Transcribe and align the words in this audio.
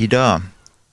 Idag, 0.00 0.40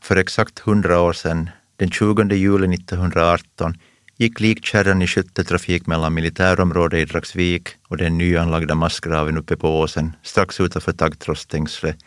för 0.02 0.16
exakt 0.16 0.60
hundra 0.60 1.02
år 1.02 1.14
sedan, 1.14 1.50
den 1.78 1.92
20 1.92 2.36
juli 2.36 2.76
1918, 2.76 3.74
gick 4.18 4.40
likkärran 4.40 5.02
i 5.02 5.08
skytteltrafik 5.08 5.88
mellan 5.88 6.14
militärområdet 6.14 7.00
i 7.00 7.06
Dragsvik 7.06 7.70
och 7.88 7.98
den 7.98 8.18
nyanlagda 8.18 8.76
massgraven 8.76 9.38
uppe 9.38 9.56
på 9.56 9.80
åsen 9.80 10.16
strax 10.24 10.60
utanför 10.60 10.92
taggtrådsstängslet, 10.92 11.98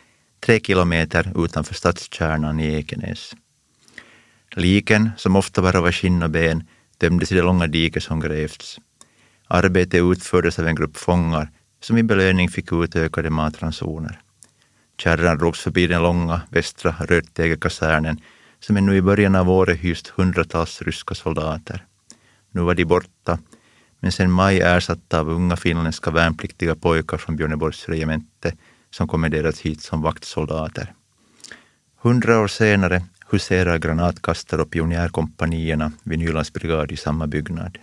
tre 0.45 0.59
kilometer 0.59 1.43
utanför 1.45 1.73
stadskärnan 1.73 2.59
i 2.59 2.73
Ekenäs. 2.73 3.35
Liken, 4.55 5.09
som 5.17 5.35
ofta 5.35 5.61
bara 5.61 5.81
var 5.81 5.91
skinn 5.91 6.23
och 6.23 6.29
ben, 6.29 6.63
dömdes 6.97 7.31
i 7.31 7.35
det 7.35 7.41
långa 7.41 7.67
diket 7.67 8.03
som 8.03 8.19
grävts. 8.19 8.79
Arbetet 9.47 10.01
utfördes 10.01 10.59
av 10.59 10.67
en 10.67 10.75
grupp 10.75 10.97
fångar 10.97 11.49
som 11.81 11.97
i 11.97 12.03
belöning 12.03 12.49
fick 12.49 12.71
utökade 12.71 13.29
matransoner. 13.29 14.21
Kärran 14.99 15.37
drogs 15.37 15.59
förbi 15.59 15.87
den 15.87 16.03
långa 16.03 16.41
västra 16.49 16.95
rödtegelkasernen 16.99 18.21
som 18.59 18.77
ännu 18.77 18.95
i 18.95 19.01
början 19.01 19.35
av 19.35 19.49
året 19.49 19.79
hyst 19.79 20.07
hundratals 20.07 20.81
ryska 20.81 21.15
soldater. 21.15 21.85
Nu 22.51 22.61
var 22.61 22.75
de 22.75 22.85
borta, 22.85 23.39
men 23.99 24.11
sedan 24.11 24.31
maj 24.31 24.59
ersatta 24.61 25.19
av 25.19 25.29
unga 25.29 25.55
finländska 25.55 26.11
värnpliktiga 26.11 26.75
pojkar 26.75 27.17
från 27.17 27.35
Björneborgs 27.35 27.89
regemente 27.89 28.53
som 28.91 29.07
kommenderats 29.07 29.61
hit 29.61 29.81
som 29.81 30.01
vaktsoldater. 30.01 30.93
Hundra 32.01 32.39
år 32.39 32.47
senare 32.47 33.03
huserar 33.31 33.77
granatkastare 33.77 34.61
och 34.61 34.71
pionjärkompanierna 34.71 35.91
vid 36.03 36.19
Nylands 36.19 36.53
brigad 36.53 36.91
i 36.91 36.97
samma 36.97 37.27
byggnad. 37.27 37.77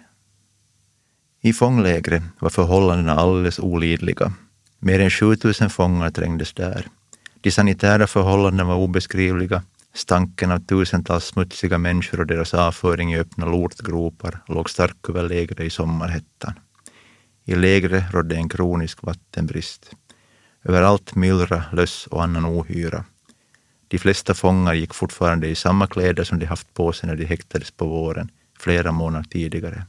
I 1.40 1.52
fånglägret 1.52 2.22
var 2.38 2.50
förhållandena 2.50 3.14
alldeles 3.14 3.58
olidliga. 3.58 4.32
Mer 4.78 5.00
än 5.00 5.10
7000 5.10 5.70
fångar 5.70 6.10
trängdes 6.10 6.52
där. 6.52 6.86
De 7.46 7.50
sanitära 7.50 8.06
förhållandena 8.06 8.64
var 8.64 8.74
obeskrivliga. 8.74 9.62
Stanken 9.94 10.52
av 10.52 10.58
tusentals 10.58 11.24
smutsiga 11.24 11.78
människor 11.78 12.20
och 12.20 12.26
deras 12.26 12.54
avföring 12.54 13.12
i 13.12 13.18
öppna 13.18 13.46
lortgropar 13.46 14.42
låg 14.48 14.70
stark 14.70 15.08
över 15.08 15.28
lägret 15.28 15.60
i 15.60 15.70
sommarhettan. 15.70 16.52
I 17.44 17.54
lägret 17.54 18.14
rådde 18.14 18.36
en 18.36 18.48
kronisk 18.48 19.02
vattenbrist. 19.02 19.90
Överallt 20.64 21.14
myllra, 21.14 21.64
löss 21.72 22.06
och 22.06 22.22
annan 22.22 22.46
ohyra. 22.46 23.04
De 23.88 23.98
flesta 23.98 24.34
fångar 24.34 24.74
gick 24.74 24.94
fortfarande 24.94 25.48
i 25.48 25.54
samma 25.54 25.86
kläder 25.86 26.24
som 26.24 26.38
de 26.38 26.46
haft 26.46 26.74
på 26.74 26.92
sig 26.92 27.08
när 27.08 27.16
de 27.16 27.24
häktades 27.24 27.70
på 27.70 27.86
våren, 27.86 28.30
flera 28.58 28.92
månader 28.92 29.28
tidigare. 29.30 29.86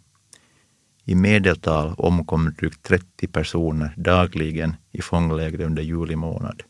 I 1.05 1.15
medeltal 1.15 1.93
omkom 1.97 2.53
drygt 2.59 2.83
30 2.83 3.27
personer 3.27 3.93
dagligen 3.97 4.75
i 4.91 5.01
fånglägret 5.01 5.61
under 5.61 5.83
juli 5.83 6.15
månad. 6.15 6.63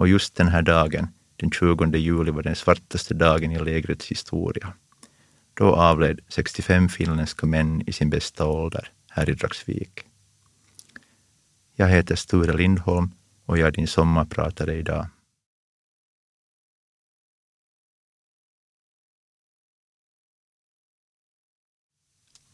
Och 0.00 0.08
just 0.08 0.34
den 0.34 0.48
här 0.48 0.62
dagen, 0.62 1.08
den 1.36 1.50
20 1.50 1.96
juli, 1.96 2.30
var 2.30 2.42
den 2.42 2.56
svartaste 2.56 3.14
dagen 3.14 3.52
i 3.52 3.58
lägrets 3.58 4.06
historia. 4.06 4.72
Då 5.54 5.76
avled 5.76 6.20
65 6.28 6.88
finländska 6.88 7.46
män 7.46 7.82
i 7.86 7.92
sin 7.92 8.10
bästa 8.10 8.46
ålder 8.46 8.92
här 9.10 9.30
i 9.30 9.32
Dragsvik. 9.32 10.00
Jag 11.74 11.88
heter 11.88 12.16
Sture 12.16 12.52
Lindholm 12.52 13.10
och 13.46 13.58
jag 13.58 13.66
är 13.66 13.72
din 13.72 13.86
sommarpratare 13.86 14.74
idag. 14.74 15.06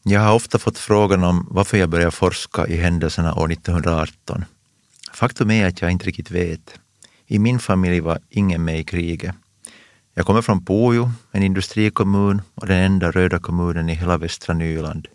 Jag 0.03 0.21
har 0.21 0.35
ofta 0.35 0.59
fått 0.59 0.77
frågan 0.77 1.23
om 1.23 1.47
varför 1.51 1.77
jag 1.77 1.89
började 1.89 2.11
forska 2.11 2.67
i 2.67 2.75
händelserna 2.75 3.35
år 3.35 3.51
1918. 3.51 4.45
Faktum 5.13 5.51
är 5.51 5.67
att 5.67 5.81
jag 5.81 5.91
inte 5.91 6.05
riktigt 6.05 6.31
vet. 6.31 6.79
I 7.29 7.39
min 7.39 7.59
familj 7.59 7.99
var 7.99 8.19
ingen 8.29 8.63
med 8.63 8.79
i 8.79 8.83
kriget. 8.83 9.35
Jag 10.13 10.25
kommer 10.25 10.41
från 10.41 10.65
Pujo, 10.65 11.11
en 11.31 11.43
industrikommun 11.43 12.41
och 12.55 12.67
den 12.67 12.77
enda 12.77 13.11
röda 13.11 13.39
kommunen 13.39 13.89
i 13.89 13.93
hela 13.93 14.17
västra 14.17 14.53
Nyland. 14.53 15.07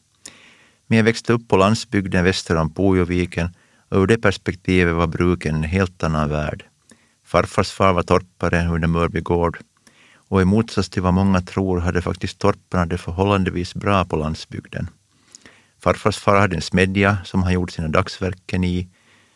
Men 0.86 0.96
jag 0.96 1.04
växte 1.04 1.32
upp 1.32 1.48
på 1.48 1.56
landsbygden 1.56 2.24
väster 2.24 2.56
om 2.56 2.74
Pujoviken 2.74 3.48
och 3.88 4.02
ur 4.02 4.06
det 4.06 4.18
perspektivet 4.18 4.94
var 4.94 5.06
bruken 5.06 5.54
en 5.54 5.62
helt 5.62 6.02
annan 6.02 6.28
värld. 6.28 6.64
Farfars 7.24 7.70
far 7.70 7.92
var 7.92 8.02
torpare 8.02 8.68
under 8.68 8.88
Mörby 8.88 9.20
gård 9.20 9.58
och 10.28 10.42
i 10.42 10.44
motsats 10.44 10.90
till 10.90 11.02
vad 11.02 11.14
många 11.14 11.40
tror 11.40 11.80
hade 11.80 12.02
faktiskt 12.02 12.38
torparna 12.38 12.86
det 12.86 12.98
förhållandevis 12.98 13.74
bra 13.74 14.04
på 14.04 14.16
landsbygden. 14.16 14.88
Farfars 15.80 16.18
far 16.18 16.40
hade 16.40 16.56
en 16.56 16.62
smedja 16.62 17.18
som 17.24 17.42
han 17.42 17.52
gjorde 17.52 17.72
sina 17.72 17.88
dagsverken 17.88 18.64
i. 18.64 18.88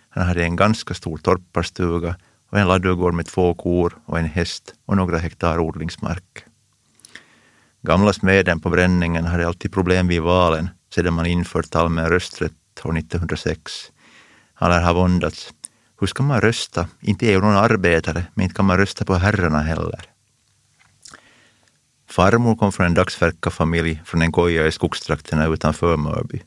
Han 0.09 0.27
hade 0.27 0.45
en 0.45 0.57
ganska 0.57 0.95
stor 0.95 1.19
torparstuga 1.19 2.17
och 2.51 2.59
en 2.59 2.69
ladugård 2.69 3.15
med 3.15 3.27
två 3.27 3.55
kor 3.55 3.99
och 4.07 4.19
en 4.19 4.25
häst 4.25 4.75
och 4.87 4.97
några 4.97 5.19
hektar 5.19 5.59
odlingsmark. 5.59 6.45
Gamla 7.83 8.12
smeden 8.12 8.61
på 8.61 8.71
bränningen 8.71 9.25
hade 9.25 9.47
alltid 9.47 9.73
problem 9.73 10.09
vid 10.09 10.23
valen 10.23 10.69
sedan 10.95 11.15
man 11.15 11.27
infört 11.27 11.75
allmän 11.75 12.09
rösträtt 12.09 12.53
år 12.84 12.99
1906. 12.99 13.93
Han 14.55 14.71
lär 14.71 14.83
ha 14.83 14.93
våndats. 14.93 15.53
Hur 16.01 16.07
ska 16.07 16.23
man 16.23 16.41
rösta? 16.41 16.89
Inte 17.01 17.27
är 17.27 17.31
ju 17.31 17.41
någon 17.41 17.57
arbetare, 17.57 18.27
men 18.34 18.45
inte 18.45 18.55
kan 18.55 18.65
man 18.65 18.78
rösta 18.78 19.05
på 19.05 19.15
herrarna 19.15 19.61
heller. 19.61 20.01
Farmor 22.11 22.57
kom 22.57 22.73
från 22.73 22.87
en 22.87 22.95
dagsverkarfamilj 22.95 24.03
från 24.05 24.23
en 24.23 24.33
koja 24.33 24.67
i 24.67 24.73
skogstrakterna 24.73 25.47
utanför 25.47 25.97
Mörby. 25.97 26.43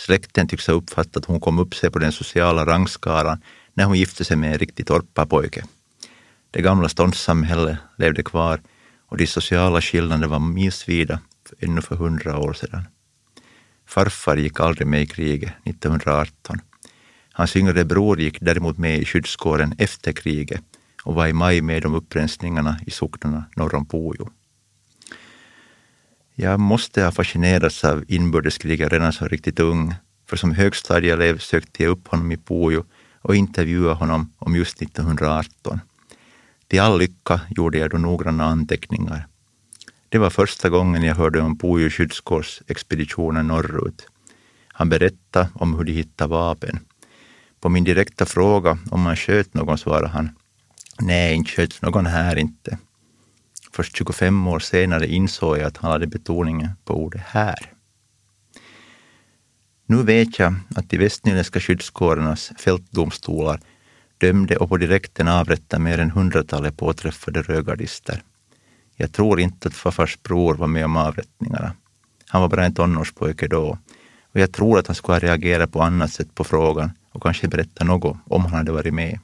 Släkten 0.00 0.48
tycks 0.48 0.66
ha 0.66 0.74
uppfattat 0.74 1.16
att 1.16 1.24
hon 1.24 1.40
kom 1.40 1.58
upp 1.58 1.74
sig 1.74 1.90
på 1.90 1.98
den 1.98 2.12
sociala 2.12 2.66
rangskalan 2.66 3.42
när 3.76 3.84
hon 3.84 3.98
gifte 3.98 4.24
sig 4.24 4.36
med 4.36 4.52
en 4.52 4.58
riktig 4.58 4.86
torparpojke. 4.86 5.64
Det 6.50 6.62
gamla 6.62 6.88
ståndssamhället 6.88 7.78
levde 7.96 8.22
kvar 8.22 8.60
och 9.06 9.16
de 9.16 9.26
sociala 9.26 9.80
skillnaderna 9.80 10.26
var 10.26 10.38
milsvida 10.38 11.20
ännu 11.58 11.82
för 11.82 11.96
hundra 11.96 12.38
år 12.38 12.52
sedan. 12.52 12.88
Farfar 13.86 14.36
gick 14.36 14.60
aldrig 14.60 14.86
med 14.86 15.02
i 15.02 15.06
kriget 15.06 15.52
1918. 15.64 16.60
Hans 17.32 17.56
yngre 17.56 17.84
bror 17.84 18.20
gick 18.20 18.40
däremot 18.40 18.78
med 18.78 18.98
i 18.98 19.04
skyddskåren 19.04 19.74
efter 19.78 20.12
kriget 20.12 20.62
och 21.04 21.14
var 21.14 21.26
i 21.26 21.32
maj 21.32 21.60
med 21.60 21.86
om 21.86 21.94
upprensningarna 21.94 22.80
i 22.86 22.90
socknarna 22.90 23.44
norr 23.56 23.74
om 23.74 23.86
Pujo. 23.86 24.30
Jag 26.34 26.60
måste 26.60 27.04
ha 27.04 27.12
fascinerats 27.12 27.84
av 27.84 28.04
inbördeskriget 28.08 28.92
redan 28.92 29.12
som 29.12 29.28
riktigt 29.28 29.60
ung, 29.60 29.94
för 30.26 30.36
som 30.36 30.52
högstadieelev 30.52 31.38
sökte 31.38 31.82
jag 31.82 31.90
upp 31.90 32.08
honom 32.08 32.32
i 32.32 32.36
Pujo 32.36 32.84
och 33.26 33.36
intervjuade 33.36 33.94
honom 33.94 34.32
om 34.38 34.56
just 34.56 34.82
1918. 34.82 35.80
Till 36.68 36.80
all 36.80 36.98
lycka 36.98 37.40
gjorde 37.48 37.78
jag 37.78 37.90
då 37.90 37.98
noggranna 37.98 38.44
anteckningar. 38.44 39.26
Det 40.08 40.18
var 40.18 40.30
första 40.30 40.68
gången 40.68 41.02
jag 41.02 41.14
hörde 41.14 41.40
om 41.40 41.58
Pujo 41.58 41.90
skyddskårsexpeditionen 41.90 43.46
norrut. 43.46 44.06
Han 44.68 44.88
berättade 44.88 45.48
om 45.54 45.74
hur 45.74 45.84
de 45.84 45.92
hittade 45.92 46.30
vapen. 46.30 46.78
På 47.60 47.68
min 47.68 47.84
direkta 47.84 48.26
fråga 48.26 48.78
om 48.90 49.00
man 49.00 49.16
sköt 49.16 49.54
någon 49.54 49.78
svarade 49.78 50.08
han, 50.08 50.30
nej, 51.00 51.34
inte 51.34 51.50
sköts 51.50 51.82
någon 51.82 52.06
här 52.06 52.36
inte. 52.36 52.78
Först 53.72 53.96
25 53.96 54.46
år 54.46 54.58
senare 54.58 55.06
insåg 55.06 55.58
jag 55.58 55.66
att 55.66 55.76
han 55.76 55.90
hade 55.90 56.06
betoningen 56.06 56.70
på 56.84 56.94
ordet 56.94 57.22
här. 57.26 57.75
Nu 59.88 60.02
vet 60.02 60.38
jag 60.38 60.54
att 60.76 60.90
de 60.90 60.98
västnyländska 60.98 61.60
skyddskårernas 61.60 62.52
fältdomstolar 62.58 63.60
dömde 64.18 64.56
och 64.56 64.68
på 64.68 64.76
direkten 64.76 65.28
avrättade 65.28 65.82
mer 65.82 65.98
än 65.98 66.10
hundratalet 66.10 66.76
påträffade 66.76 67.42
rödgardister. 67.42 68.22
Jag 68.96 69.12
tror 69.12 69.40
inte 69.40 69.68
att 69.68 69.74
farfars 69.74 70.22
bror 70.22 70.54
var 70.54 70.66
med 70.66 70.84
om 70.84 70.96
avrättningarna. 70.96 71.72
Han 72.28 72.40
var 72.40 72.48
bara 72.48 72.64
en 72.64 72.74
tonårspojke 72.74 73.48
då 73.48 73.78
och 74.32 74.40
jag 74.40 74.52
tror 74.52 74.78
att 74.78 74.86
han 74.86 74.96
skulle 74.96 75.14
ha 75.14 75.20
reagerat 75.20 75.72
på 75.72 75.82
annat 75.82 76.12
sätt 76.12 76.34
på 76.34 76.44
frågan 76.44 76.90
och 77.12 77.22
kanske 77.22 77.48
berättat 77.48 77.86
något 77.86 78.16
om 78.24 78.42
han 78.42 78.52
hade 78.52 78.72
varit 78.72 78.94
med. 78.94 79.18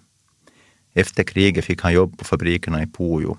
Efter 0.94 1.23
kriget 1.23 1.64
fick 1.64 1.82
han 1.82 1.93
jobb 1.93 2.19
på 2.19 2.25
fabrikerna 2.25 2.82
i 2.82 2.87
Pujo 2.87 3.37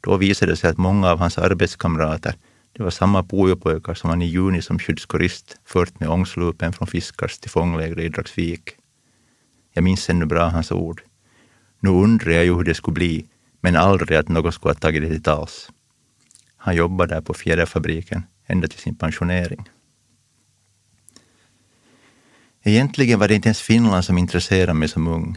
då 0.00 0.16
visade 0.16 0.52
det 0.52 0.56
sig 0.56 0.70
att 0.70 0.78
många 0.78 1.10
av 1.10 1.18
hans 1.18 1.38
arbetskamrater 1.38 2.34
det 2.76 2.82
var 2.82 2.90
samma 2.90 3.22
pojopojkar 3.22 3.94
som 3.94 4.10
han 4.10 4.22
i 4.22 4.26
juni 4.26 4.62
som 4.62 4.78
skyddskorist 4.78 5.56
fört 5.64 6.00
med 6.00 6.08
ångslupen 6.08 6.72
från 6.72 6.88
Fiskars 6.88 7.38
till 7.38 7.50
fånglägret 7.50 8.04
i 8.04 8.08
Dragsvik. 8.08 8.70
Jag 9.72 9.84
minns 9.84 10.10
ännu 10.10 10.26
bra 10.26 10.48
hans 10.48 10.72
ord. 10.72 11.02
Nu 11.80 11.90
undrar 11.90 12.32
jag 12.32 12.44
ju 12.44 12.54
hur 12.54 12.64
det 12.64 12.74
skulle 12.74 12.94
bli, 12.94 13.26
men 13.60 13.76
aldrig 13.76 14.18
att 14.18 14.28
någon 14.28 14.52
skulle 14.52 14.74
ha 14.74 14.80
tagit 14.80 15.02
det 15.02 15.08
till 15.08 15.22
tals. 15.22 15.70
Han 16.56 16.76
jobbade 16.76 17.14
där 17.14 17.20
på 17.20 17.34
fjäderfabriken 17.34 18.22
ända 18.46 18.68
till 18.68 18.78
sin 18.78 18.94
pensionering. 18.94 19.68
Egentligen 22.62 23.18
var 23.18 23.28
det 23.28 23.34
inte 23.34 23.48
ens 23.48 23.60
Finland 23.60 24.04
som 24.04 24.18
intresserade 24.18 24.74
mig 24.74 24.88
som 24.88 25.08
ung. 25.08 25.36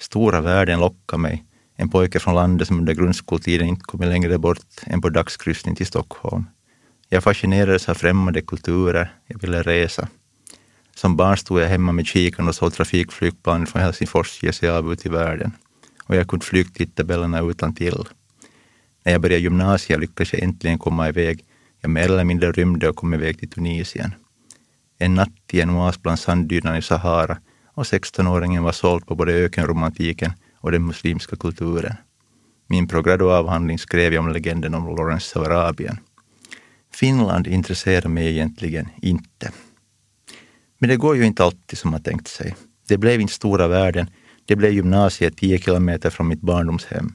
Stora 0.00 0.40
världen 0.40 0.80
lockade 0.80 1.22
mig 1.22 1.44
en 1.76 1.90
pojke 1.90 2.20
från 2.20 2.34
landet 2.34 2.68
som 2.68 2.78
under 2.78 2.94
grundskoltiden 2.94 3.68
inte 3.68 3.84
kommit 3.84 4.08
längre 4.08 4.38
bort 4.38 4.82
än 4.86 5.00
på 5.00 5.08
dagskryssning 5.08 5.76
till 5.76 5.86
Stockholm. 5.86 6.44
Jag 7.14 7.24
fascinerades 7.24 7.88
av 7.88 7.94
främmande 7.94 8.42
kulturer, 8.42 9.12
jag 9.26 9.40
ville 9.40 9.62
resa. 9.62 10.08
Som 10.94 11.16
barn 11.16 11.36
stod 11.36 11.60
jag 11.60 11.68
hemma 11.68 11.92
med 11.92 12.06
kikaren 12.06 12.48
och 12.48 12.54
såg 12.54 12.72
trafikflygplan 12.72 13.66
från 13.66 13.82
Helsingfors 13.82 14.42
ge 14.42 14.52
sig 14.52 14.70
av 14.70 14.92
ut 14.92 15.06
i 15.06 15.08
världen. 15.08 15.52
Och 16.04 16.16
jag 16.16 16.28
kunde 16.28 16.46
flygtidtabellerna 16.46 17.40
utan 17.40 17.74
till. 17.74 18.04
När 19.04 19.12
jag 19.12 19.20
började 19.20 19.42
gymnasiet 19.42 20.00
lyckades 20.00 20.32
jag 20.32 20.42
äntligen 20.42 20.78
komma 20.78 21.08
iväg. 21.08 21.44
Jag 21.80 21.90
mer 21.90 22.04
eller 22.04 22.24
mindre 22.24 22.52
rymde 22.52 22.88
och 22.88 22.96
kom 22.96 23.14
iväg 23.14 23.38
till 23.38 23.50
Tunisien. 23.50 24.14
En 24.98 25.14
natt 25.14 25.50
i 25.52 25.60
en 25.60 25.70
oas 25.70 26.02
bland 26.02 26.18
sanddynerna 26.18 26.78
i 26.78 26.82
Sahara 26.82 27.38
och 27.74 27.84
16-åringen 27.84 28.62
var 28.62 28.72
såld 28.72 29.06
på 29.06 29.14
både 29.14 29.32
ökenromantiken 29.32 30.32
och 30.60 30.72
den 30.72 30.86
muslimska 30.86 31.36
kulturen. 31.36 31.94
Min 32.66 32.88
progradoavhandling 32.88 33.78
skrev 33.78 34.12
jag 34.14 34.24
om 34.24 34.32
legenden 34.32 34.74
om 34.74 34.96
Lawrence 34.96 35.38
av 35.38 35.44
Arabien. 35.44 35.98
Finland 36.94 37.46
intresserar 37.46 38.08
mig 38.08 38.26
egentligen 38.26 38.88
inte. 39.02 39.52
Men 40.78 40.88
det 40.88 40.96
går 40.96 41.16
ju 41.16 41.24
inte 41.26 41.44
alltid 41.44 41.78
som 41.78 41.90
man 41.90 42.02
tänkt 42.02 42.28
sig. 42.28 42.54
Det 42.88 42.98
blev 42.98 43.20
inte 43.20 43.32
stora 43.32 43.68
världen. 43.68 44.06
Det 44.44 44.56
blev 44.56 44.72
gymnasiet 44.72 45.36
tio 45.36 45.58
kilometer 45.58 46.10
från 46.10 46.28
mitt 46.28 46.40
barndomshem. 46.40 47.12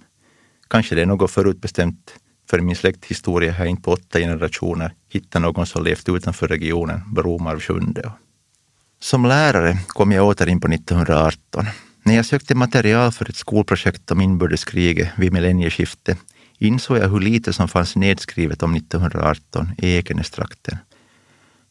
Kanske 0.67 0.95
det 0.95 1.01
är 1.01 1.05
något 1.05 1.31
förutbestämt, 1.31 2.13
för 2.49 2.59
i 2.59 2.61
min 2.61 2.75
släkthistoria 2.75 3.53
har 3.53 3.59
jag 3.59 3.69
inte 3.69 3.81
på 3.81 3.91
åtta 3.91 4.19
generationer 4.19 4.93
hittat 5.09 5.41
någon 5.41 5.65
som 5.65 5.83
levt 5.83 6.09
utanför 6.09 6.47
regionen 6.47 7.01
Bromarv 7.13 7.59
sjunde. 7.59 8.11
Som 8.99 9.25
lärare 9.25 9.77
kom 9.87 10.11
jag 10.11 10.27
åter 10.27 10.49
in 10.49 10.61
på 10.61 10.67
1918. 10.67 11.65
När 12.03 12.15
jag 12.15 12.25
sökte 12.25 12.55
material 12.55 13.11
för 13.11 13.29
ett 13.29 13.35
skolprojekt 13.35 14.11
om 14.11 14.21
inbördeskriget 14.21 15.09
vid 15.17 15.33
millennieskiftet 15.33 16.17
insåg 16.57 16.97
jag 16.97 17.09
hur 17.09 17.19
lite 17.19 17.53
som 17.53 17.67
fanns 17.67 17.95
nedskrivet 17.95 18.63
om 18.63 18.75
1918 18.75 19.69
i 19.77 19.95
Ekenästrakten. 19.95 20.77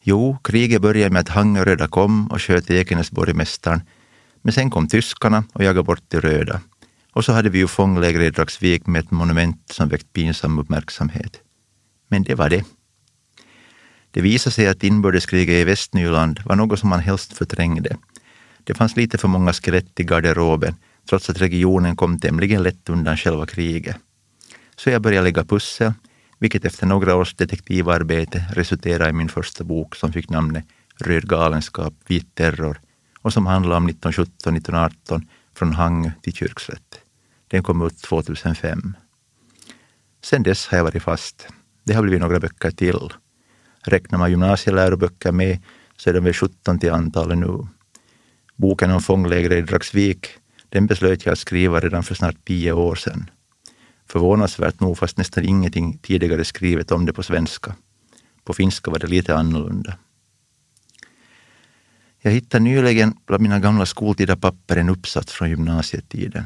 Jo, 0.01 0.37
kriget 0.43 0.81
började 0.81 1.13
med 1.13 1.19
att 1.19 1.29
Hangeröda 1.29 1.87
kom 1.87 2.27
och 2.27 2.41
sköt 2.41 2.71
Ekenäsborgmästaren, 2.71 3.81
men 4.41 4.53
sen 4.53 4.69
kom 4.69 4.87
tyskarna 4.87 5.43
och 5.53 5.63
jagade 5.63 5.83
bort 5.83 6.03
de 6.07 6.21
röda. 6.21 6.61
Och 7.13 7.25
så 7.25 7.33
hade 7.33 7.49
vi 7.49 7.57
ju 7.57 7.67
fångläger 7.67 8.21
i 8.21 8.29
Dragsvik 8.29 8.87
med 8.87 8.99
ett 8.99 9.11
monument 9.11 9.69
som 9.69 9.89
väckt 9.89 10.13
pinsam 10.13 10.59
uppmärksamhet. 10.59 11.39
Men 12.07 12.23
det 12.23 12.35
var 12.35 12.49
det. 12.49 12.65
Det 14.11 14.21
visade 14.21 14.53
sig 14.53 14.67
att 14.67 14.83
inbördeskriget 14.83 15.53
i 15.53 15.63
Västnyland 15.63 16.39
var 16.45 16.55
något 16.55 16.79
som 16.79 16.89
man 16.89 16.99
helst 16.99 17.33
förträngde. 17.33 17.97
Det 18.63 18.73
fanns 18.73 18.95
lite 18.95 19.17
för 19.17 19.27
många 19.27 19.53
skelett 19.53 19.99
i 19.99 20.03
garderoben, 20.03 20.75
trots 21.09 21.29
att 21.29 21.41
regionen 21.41 21.95
kom 21.95 22.19
tämligen 22.19 22.63
lätt 22.63 22.89
undan 22.89 23.17
själva 23.17 23.45
kriget. 23.45 23.97
Så 24.79 24.89
jag 24.89 25.01
började 25.01 25.23
lägga 25.23 25.43
pussel, 25.43 25.93
vilket 26.39 26.65
efter 26.65 26.85
några 26.85 27.15
års 27.15 27.33
detektivarbete 27.33 28.45
resulterade 28.53 29.09
i 29.09 29.13
min 29.13 29.29
första 29.29 29.63
bok 29.63 29.95
som 29.95 30.13
fick 30.13 30.29
namnet 30.29 30.65
Röd 30.99 31.29
galenskap, 31.29 31.93
vit 32.07 32.35
terror 32.35 32.81
och 33.21 33.33
som 33.33 33.45
handlar 33.45 33.77
om 33.77 33.89
1917-1918 33.89 35.27
från 35.55 35.73
Hangö 35.73 36.11
till 36.21 36.33
Kyrkslätt. 36.33 37.01
Den 37.47 37.63
kom 37.63 37.81
ut 37.81 38.01
2005. 38.01 38.95
Sen 40.23 40.43
dess 40.43 40.67
har 40.67 40.77
jag 40.77 40.85
varit 40.85 41.03
fast. 41.03 41.47
Det 41.83 41.93
har 41.93 42.01
blivit 42.03 42.21
några 42.21 42.39
böcker 42.39 42.71
till. 42.71 43.09
Räknar 43.81 44.19
man 44.19 44.29
gymnasieläroböcker 44.29 45.31
med 45.31 45.59
så 45.97 46.09
är 46.09 46.13
de 46.13 46.23
väl 46.23 46.33
17 46.33 46.79
till 46.79 46.91
antalet 46.91 47.37
nu. 47.37 47.67
Boken 48.55 48.91
om 48.91 49.01
fånglägret 49.01 49.57
i 49.57 49.61
Dragsvik, 49.61 50.27
den 50.69 50.87
beslöt 50.87 51.25
jag 51.25 51.33
att 51.33 51.39
skriva 51.39 51.79
redan 51.79 52.03
för 52.03 52.15
snart 52.15 52.45
tio 52.45 52.71
år 52.71 52.95
sedan. 52.95 53.29
Förvånansvärt 54.07 54.79
nog 54.79 54.97
fast 54.97 55.17
nästan 55.17 55.43
ingenting 55.43 55.97
tidigare 55.97 56.45
skrivet 56.45 56.91
om 56.91 57.05
det 57.05 57.13
på 57.13 57.23
svenska. 57.23 57.75
På 58.43 58.53
finska 58.53 58.91
var 58.91 58.99
det 58.99 59.07
lite 59.07 59.35
annorlunda. 59.35 59.97
Jag 62.21 62.31
hittade 62.31 62.63
nyligen 62.63 63.17
bland 63.25 63.43
mina 63.43 63.59
gamla 63.59 63.85
skoltida 63.85 64.35
papper 64.35 64.77
en 64.77 64.89
uppsats 64.89 65.33
från 65.33 65.49
gymnasietiden. 65.49 66.43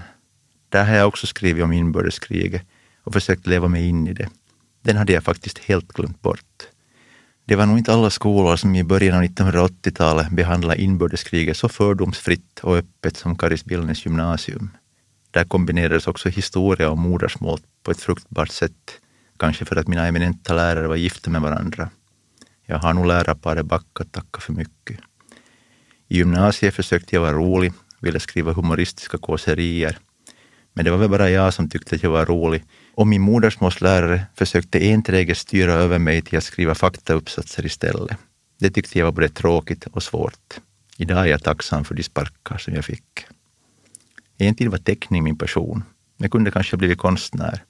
Där 0.69 0.85
har 0.85 0.95
jag 0.95 1.07
också 1.07 1.27
skrivit 1.27 1.63
om 1.63 1.71
inbördeskriget 1.71 2.61
och 3.03 3.13
försökt 3.13 3.47
leva 3.47 3.67
mig 3.67 3.87
in 3.87 4.07
i 4.07 4.13
det. 4.13 4.29
Den 4.81 4.97
hade 4.97 5.13
jag 5.13 5.23
faktiskt 5.23 5.57
helt 5.57 5.93
glömt 5.93 6.21
bort. 6.21 6.67
Det 7.45 7.55
var 7.55 7.65
nog 7.65 7.77
inte 7.77 7.93
alla 7.93 8.09
skolor 8.09 8.55
som 8.55 8.75
i 8.75 8.83
början 8.83 9.17
av 9.17 9.23
1980-talet 9.23 10.31
behandlade 10.31 10.81
inbördeskriget 10.81 11.57
så 11.57 11.69
fördomsfritt 11.69 12.59
och 12.59 12.77
öppet 12.77 13.17
som 13.17 13.37
Karis 13.37 13.65
Billnäs 13.65 14.05
gymnasium. 14.05 14.69
Där 15.31 15.44
kombinerades 15.44 16.07
också 16.07 16.30
historia 16.30 16.89
och 16.89 16.98
modersmål 16.98 17.60
på 17.83 17.92
ett 17.92 18.01
fruktbart 18.01 18.51
sätt, 18.51 19.00
kanske 19.39 19.66
för 19.66 19.75
att 19.75 19.88
mina 19.88 20.07
eminenta 20.07 20.54
lärare 20.54 20.88
var 20.88 20.95
gifta 20.95 21.30
med 21.30 21.42
varandra. 21.42 21.89
Jag 22.66 22.80
har 22.80 22.94
nog 22.94 23.06
lärarparet 23.06 23.66
backat 23.66 24.12
tacka 24.12 24.39
för 24.39 24.54
mycket. 24.54 25.00
I 26.07 26.18
gymnasiet 26.18 26.75
försökte 26.75 27.16
jag 27.16 27.22
vara 27.22 27.33
rolig, 27.33 27.74
ville 28.00 28.19
skriva 28.19 28.54
humoristiska 28.54 29.18
kåserier. 29.18 29.98
Men 30.74 30.86
det 30.86 30.92
var 30.92 30.98
väl 30.98 31.10
bara 31.10 31.30
jag 31.30 31.54
som 31.54 31.69
tyckte 31.69 31.95
att 31.95 32.04
jag 32.04 32.12
var 32.12 32.25
rolig 32.25 32.63
och 32.95 33.07
min 33.07 33.22
modersmålslärare 33.22 34.25
försökte 34.36 34.92
enträget 34.92 35.38
styra 35.38 35.74
över 35.74 36.00
mig 36.00 36.22
till 36.22 36.38
att 36.38 36.44
skriva 36.44 36.75
faktauppsatser 36.75 37.66
istället. 37.66 38.18
Det 38.60 38.69
tyckte 38.69 39.00
jag 39.00 39.06
var 39.06 39.12
både 39.12 39.30
tråkigt 39.30 39.88
och 39.92 40.04
svårt. 40.04 40.60
Idag 40.98 41.19
är 41.19 41.25
jag 41.25 41.44
tacksam 41.44 41.86
för 41.86 41.95
de 41.95 42.04
sparkar 42.04 42.57
som 42.57 42.74
jag 42.74 42.86
fick. 42.86 43.25
En 44.41 44.55
tid 44.55 44.67
var 44.67 44.77
teckning 44.77 45.23
min 45.23 45.38
passion. 45.38 45.83
Jag 46.17 46.31
kunde 46.31 46.51
kanske 46.51 46.77
blivit 46.77 46.97
konstnär. 46.97 47.63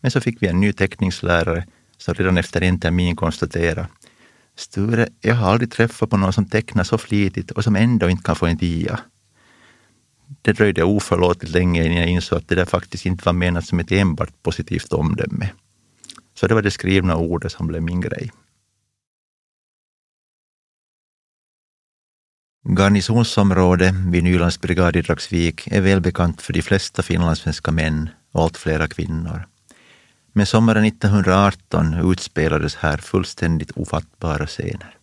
Men 0.00 0.10
så 0.10 0.20
fick 0.20 0.42
vi 0.42 0.46
en 0.46 0.60
ny 0.60 0.72
teckningslärare 0.72 1.66
som 1.96 2.14
redan 2.14 2.36
efter 2.36 2.62
en 2.62 2.80
termin 2.80 3.16
konstaterade 3.16 3.86
Sture, 4.56 5.08
jag 5.20 5.34
har 5.34 5.50
aldrig 5.50 5.70
träffat 5.70 6.10
på 6.10 6.16
någon 6.16 6.32
som 6.32 6.44
tecknar 6.44 6.84
så 6.84 6.98
flitigt 6.98 7.50
och 7.50 7.64
som 7.64 7.76
ändå 7.76 8.10
inte 8.10 8.22
kan 8.22 8.36
få 8.36 8.46
en 8.46 8.58
tia. 8.58 9.00
Det 10.42 10.52
dröjde 10.52 10.84
oförlåtligt 10.84 11.52
länge 11.52 11.84
innan 11.84 11.96
jag 11.96 12.08
insåg 12.08 12.38
att 12.38 12.48
det 12.48 12.54
där 12.54 12.64
faktiskt 12.64 13.06
inte 13.06 13.22
var 13.26 13.32
menat 13.32 13.66
som 13.66 13.80
ett 13.80 13.92
enbart 13.92 14.42
positivt 14.42 14.92
omdöme. 14.92 15.50
Så 16.34 16.46
det 16.46 16.54
var 16.54 16.62
det 16.62 16.70
skrivna 16.70 17.16
ordet 17.16 17.52
som 17.52 17.66
blev 17.66 17.82
min 17.82 18.00
grej. 18.00 18.30
Garnisonsområdet 22.66 23.94
vid 23.94 24.24
Nylands 24.24 24.60
brigad 24.60 24.96
i 24.96 25.02
Dragsvik 25.02 25.66
är 25.66 25.80
välbekant 25.80 26.42
för 26.42 26.52
de 26.52 26.62
flesta 26.62 27.02
finlandssvenska 27.02 27.72
män 27.72 28.08
och 28.32 28.42
allt 28.42 28.56
flera 28.56 28.88
kvinnor. 28.88 29.46
Men 30.32 30.46
sommaren 30.46 30.84
1918 30.84 32.10
utspelades 32.12 32.76
här 32.76 32.96
fullständigt 32.96 33.70
ofattbara 33.70 34.46
scener. 34.46 34.96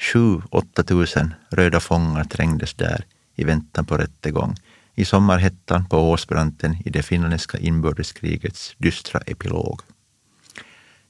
Sju, 0.00 0.40
åtta 0.50 0.82
tusen 0.82 1.34
röda 1.50 1.80
fångar 1.80 2.24
trängdes 2.24 2.74
där 2.74 3.04
i 3.36 3.44
väntan 3.44 3.84
på 3.84 3.96
rättegång 3.96 4.54
i 4.94 5.04
sommarhettan 5.04 5.84
på 5.88 6.10
åsbranten 6.10 6.76
i 6.84 6.90
det 6.90 7.02
finländska 7.02 7.58
inbördeskrigets 7.58 8.74
dystra 8.78 9.20
epilog. 9.20 9.80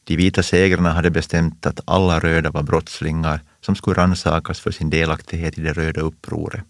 De 0.04 0.16
vita 0.16 0.42
segrarna 0.42 0.92
hade 0.92 1.10
bestämt 1.10 1.66
att 1.66 1.80
alla 1.84 2.18
röda 2.18 2.50
var 2.50 2.62
brottslingar 2.62 3.40
som 3.64 3.74
skulle 3.74 3.96
rannsakas 3.96 4.60
för 4.60 4.70
sin 4.70 4.90
delaktighet 4.90 5.58
i 5.58 5.62
det 5.62 5.72
röda 5.72 6.00
upproret. 6.00 6.64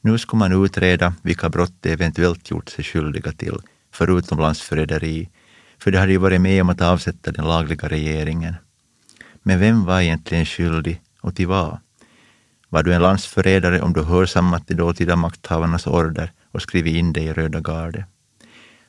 Nu 0.00 0.18
skulle 0.18 0.38
man 0.38 0.64
utreda 0.64 1.14
vilka 1.22 1.48
brott 1.48 1.74
de 1.80 1.92
eventuellt 1.92 2.50
gjort 2.50 2.68
sig 2.68 2.84
skyldiga 2.84 3.32
till, 3.32 3.58
förutom 3.92 4.38
landsförräderi, 4.38 5.28
för 5.78 5.90
de 5.90 5.98
hade 5.98 6.12
ju 6.12 6.18
varit 6.18 6.40
med 6.40 6.62
om 6.62 6.68
att 6.68 6.80
avsätta 6.80 7.32
den 7.32 7.44
lagliga 7.44 7.88
regeringen. 7.88 8.54
Men 9.42 9.60
vem 9.60 9.84
var 9.84 10.00
egentligen 10.00 10.46
skyldig 10.46 11.00
och 11.20 11.36
till 11.36 11.46
vad? 11.46 11.78
Var 12.68 12.82
du 12.82 12.94
en 12.94 13.02
landsförrädare 13.02 13.80
om 13.80 13.92
du 13.92 14.02
hörsammat 14.02 14.68
de 14.68 14.74
dåtida 14.74 15.16
makthavarnas 15.16 15.86
order 15.86 16.32
och 16.52 16.62
skrivit 16.62 16.96
in 16.96 17.12
dig 17.12 17.24
i 17.24 17.32
Röda 17.32 17.60
gardet? 17.60 18.04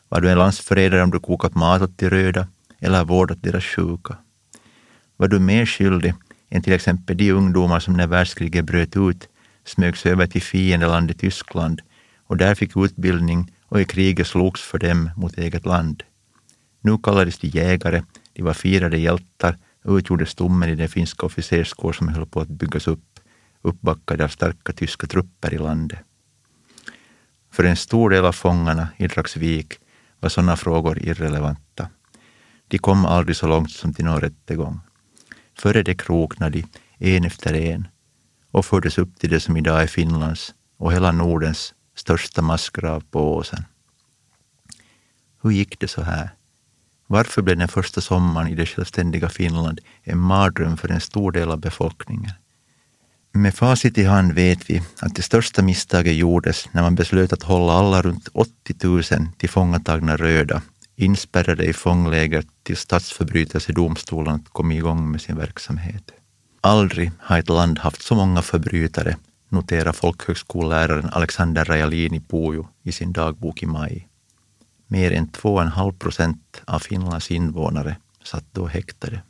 Var 0.09 0.21
du 0.21 0.29
en 0.29 0.37
landsförrädare 0.37 1.03
om 1.03 1.11
du 1.11 1.19
kokat 1.19 1.55
mat 1.55 1.81
åt 1.81 1.97
de 1.97 2.09
röda 2.09 2.47
eller 2.79 3.05
vårdat 3.05 3.43
deras 3.43 3.63
sjuka? 3.63 4.17
Var 5.17 5.27
du 5.27 5.39
mer 5.39 5.65
skyldig 5.65 6.13
än 6.51 6.61
till 6.61 6.73
exempel 6.73 7.17
de 7.17 7.31
ungdomar 7.31 7.79
som 7.79 7.93
när 7.93 8.07
världskriget 8.07 8.65
bröt 8.65 8.97
ut 8.97 9.29
smögs 9.65 10.05
över 10.05 10.27
till 10.27 10.41
fiendelandet 10.41 11.19
Tyskland 11.19 11.81
och 12.27 12.37
där 12.37 12.55
fick 12.55 12.77
utbildning 12.77 13.51
och 13.65 13.81
i 13.81 13.85
kriget 13.85 14.27
slogs 14.27 14.61
för 14.61 14.79
dem 14.79 15.09
mot 15.15 15.37
eget 15.37 15.65
land? 15.65 16.03
Nu 16.81 16.97
kallades 16.97 17.39
de 17.39 17.47
jägare, 17.47 18.03
de 18.33 18.43
var 18.43 18.53
firade 18.53 18.97
hjältar 18.97 19.57
och 19.83 19.95
utgjorde 19.95 20.25
stommen 20.25 20.69
i 20.69 20.75
den 20.75 20.89
finska 20.89 21.25
officerskår 21.25 21.93
som 21.93 22.07
höll 22.07 22.25
på 22.25 22.41
att 22.41 22.47
byggas 22.47 22.87
upp, 22.87 23.19
uppbackade 23.61 24.23
av 24.23 24.27
starka 24.27 24.73
tyska 24.73 25.07
trupper 25.07 25.53
i 25.53 25.57
landet. 25.57 25.99
För 27.51 27.63
en 27.63 27.75
stor 27.75 28.09
del 28.09 28.25
av 28.25 28.31
fångarna 28.31 28.87
i 28.97 29.07
Dragsvik 29.07 29.73
var 30.19 30.29
sådana 30.29 30.57
frågor 30.57 30.99
irrelevanta. 30.99 31.89
De 32.67 32.77
kom 32.77 33.05
aldrig 33.05 33.35
så 33.35 33.47
långt 33.47 33.71
som 33.71 33.93
till 33.93 34.05
någon 34.05 34.21
rättegång. 34.21 34.79
Före 35.61 35.83
det 35.83 35.95
kroknade 35.95 36.61
de, 36.99 37.15
en 37.17 37.25
efter 37.25 37.53
en, 37.53 37.87
och 38.51 38.65
fördes 38.65 38.97
upp 38.97 39.19
till 39.19 39.29
det 39.29 39.39
som 39.39 39.57
idag 39.57 39.81
är 39.81 39.87
Finlands 39.87 40.53
och 40.77 40.93
hela 40.93 41.11
Nordens 41.11 41.73
största 41.95 42.41
massgrav 42.41 43.03
på 43.11 43.35
åsen. 43.35 43.63
Hur 45.41 45.51
gick 45.51 45.79
det 45.79 45.87
så 45.87 46.01
här? 46.01 46.29
Varför 47.07 47.41
blev 47.41 47.57
den 47.57 47.67
första 47.67 48.01
sommaren 48.01 48.47
i 48.47 48.55
det 48.55 48.65
självständiga 48.65 49.29
Finland 49.29 49.79
en 50.03 50.17
mardröm 50.17 50.77
för 50.77 50.89
en 50.89 51.01
stor 51.01 51.31
del 51.31 51.51
av 51.51 51.59
befolkningen? 51.59 52.31
Med 53.31 53.55
facit 53.55 53.97
i 53.97 54.03
hand 54.03 54.33
vet 54.33 54.69
vi 54.69 54.81
att 54.99 55.15
det 55.15 55.21
största 55.21 55.61
misstaget 55.61 56.15
gjordes 56.15 56.69
när 56.71 56.81
man 56.81 56.95
beslöt 56.95 57.33
att 57.33 57.43
hålla 57.43 57.73
alla 57.73 58.01
runt 58.01 58.27
80 58.33 58.75
000 58.87 59.03
tillfångatagna 59.37 60.17
röda 60.17 60.61
inspärrade 61.01 61.65
i 61.65 61.73
fångläger 61.73 62.43
till 62.63 62.77
statsförbrytelsedomstolen 62.77 64.43
kom 64.51 64.71
igång 64.71 65.11
med 65.11 65.21
sin 65.21 65.35
verksamhet. 65.35 66.11
Aldrig 66.61 67.11
har 67.19 67.39
ett 67.39 67.49
land 67.49 67.79
haft 67.79 68.01
så 68.01 68.15
många 68.15 68.41
förbrytare, 68.41 69.17
noterar 69.49 69.91
folkhögskolläraren 69.91 71.09
Alexander 71.11 71.65
Rajalini 71.65 72.19
Pujo 72.19 72.67
i 72.83 72.91
sin 72.91 73.13
dagbok 73.13 73.63
i 73.63 73.65
maj. 73.65 74.07
Mer 74.87 75.11
än 75.11 75.27
2,5 75.27 75.99
procent 75.99 76.61
av 76.65 76.79
Finlands 76.79 77.31
invånare 77.31 77.95
satt 78.23 78.45
då 78.51 78.67
häktade. 78.67 79.21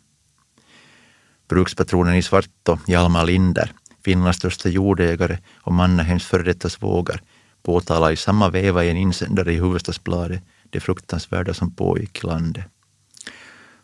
Brukspatronen 1.49 2.15
i 2.15 2.21
Svartå, 2.21 2.79
Hjalmar 2.87 3.25
Linder, 3.25 3.71
Finlands 4.05 4.37
största 4.37 4.69
jordägare 4.69 5.37
och 5.55 5.73
Mannerheims 5.73 6.25
före 6.25 6.43
detta 6.43 6.69
svåger, 6.69 7.21
påtalade 7.63 8.13
i 8.13 8.17
samma 8.17 8.49
veva 8.49 8.83
i 8.83 8.89
en 8.89 8.97
insändare 8.97 9.53
i 9.53 9.57
Hufvudstadsbladet 9.57 10.43
det 10.71 10.79
fruktansvärda 10.79 11.53
som 11.53 11.75
pågick 11.75 12.23
i 12.23 12.27
landet. 12.27 12.65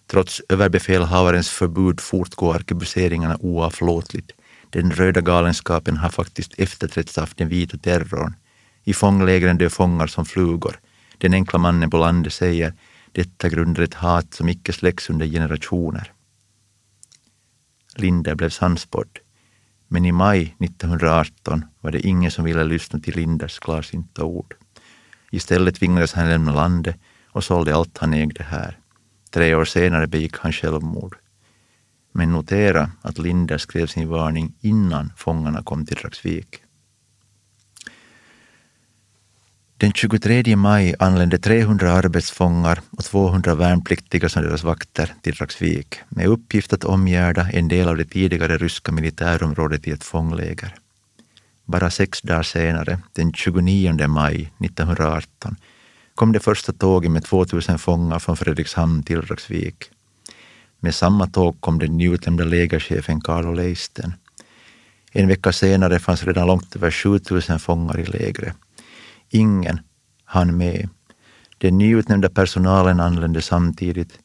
Trots 0.07 0.41
överbefälhavarens 0.49 1.49
förbud 1.49 2.01
fortgår 2.01 2.55
arkebuseringarna 2.55 3.37
oavlåtligt. 3.39 4.31
Den 4.69 4.91
röda 4.91 5.21
galenskapen 5.21 5.97
har 5.97 6.09
faktiskt 6.09 6.53
efterträtts 6.57 7.17
av 7.17 7.29
den 7.35 7.49
vita 7.49 7.77
terrorn. 7.77 8.35
I 8.83 8.93
fånglägren 8.93 9.57
dör 9.57 9.69
fångar 9.69 10.07
som 10.07 10.25
flugor. 10.25 10.79
Den 11.17 11.33
enkla 11.33 11.59
mannen 11.59 11.89
på 11.89 11.97
landet 11.97 12.33
säger 12.33 12.73
detta 13.11 13.49
grundar 13.49 13.83
ett 13.83 13.93
hat 13.93 14.33
som 14.33 14.49
icke 14.49 14.73
släcks 14.73 15.09
under 15.09 15.25
generationer. 15.25 16.13
Linder 17.95 18.35
blev 18.35 18.49
sannspådd. 18.49 19.19
Men 19.87 20.05
i 20.05 20.11
maj 20.11 20.55
1918 20.59 21.65
var 21.81 21.91
det 21.91 22.07
ingen 22.07 22.31
som 22.31 22.45
ville 22.45 22.63
lyssna 22.63 22.99
till 22.99 23.15
Linders 23.15 23.59
klarsynta 23.59 24.23
ord. 24.23 24.55
Istället 25.31 25.75
tvingades 25.75 26.13
han 26.13 26.29
lämna 26.29 26.53
landet 26.53 26.95
och 27.29 27.43
sålde 27.43 27.75
allt 27.75 27.97
han 27.97 28.13
ägde 28.13 28.43
här. 28.43 28.77
Tre 29.31 29.55
år 29.55 29.65
senare 29.65 30.07
begick 30.07 30.37
han 30.37 30.53
självmord. 30.53 31.15
Men 32.11 32.31
notera 32.31 32.91
att 33.01 33.17
Linder 33.17 33.57
skrev 33.57 33.87
sin 33.87 34.09
varning 34.09 34.53
innan 34.61 35.13
fångarna 35.17 35.63
kom 35.63 35.85
till 35.85 35.97
Dragsvik. 35.97 36.63
Den 39.77 39.93
23 39.93 40.55
maj 40.55 40.95
anlände 40.99 41.37
300 41.37 41.91
arbetsfångar 41.91 42.81
och 42.91 43.03
200 43.03 43.55
värnpliktiga 43.55 44.29
som 44.29 44.43
deras 44.43 44.63
vakter 44.63 45.13
till 45.21 45.35
Dragsvik 45.35 45.95
med 46.09 46.27
uppgift 46.27 46.73
att 46.73 46.83
omgärda 46.83 47.49
en 47.49 47.67
del 47.67 47.87
av 47.87 47.97
det 47.97 48.05
tidigare 48.05 48.57
ryska 48.57 48.91
militärområdet 48.91 49.87
i 49.87 49.91
ett 49.91 50.03
fångläger. 50.03 50.75
Bara 51.67 51.89
sex 51.89 52.21
dagar 52.21 52.43
senare, 52.43 52.99
den 53.13 53.33
29 53.33 54.07
maj 54.07 54.51
1918, 54.59 55.55
kom 56.15 56.31
det 56.31 56.39
första 56.39 56.73
tåget 56.73 57.11
med 57.11 57.23
2000 57.23 57.79
fångar 57.79 58.19
från 58.19 58.37
Fredrikshamn 58.37 59.03
till 59.03 59.21
Dragsvik. 59.21 59.91
Med 60.79 60.95
samma 60.95 61.27
tåg 61.27 61.61
kom 61.61 61.79
den 61.79 61.97
nyutnämnda 61.97 62.43
lägerchefen 62.43 63.21
Carlo 63.21 63.51
Leisten. 63.51 64.13
En 65.11 65.27
vecka 65.27 65.51
senare 65.51 65.99
fanns 65.99 66.23
redan 66.23 66.47
långt 66.47 66.75
över 66.75 66.91
7000 66.91 67.59
fångar 67.59 67.99
i 67.99 68.05
lägret. 68.05 68.53
Ingen 69.29 69.79
hann 70.25 70.57
med. 70.57 70.89
Den 71.57 71.77
nyutnämnda 71.77 72.29
personalen 72.29 72.99
anlände 72.99 73.41
samtidigt. 73.41 74.19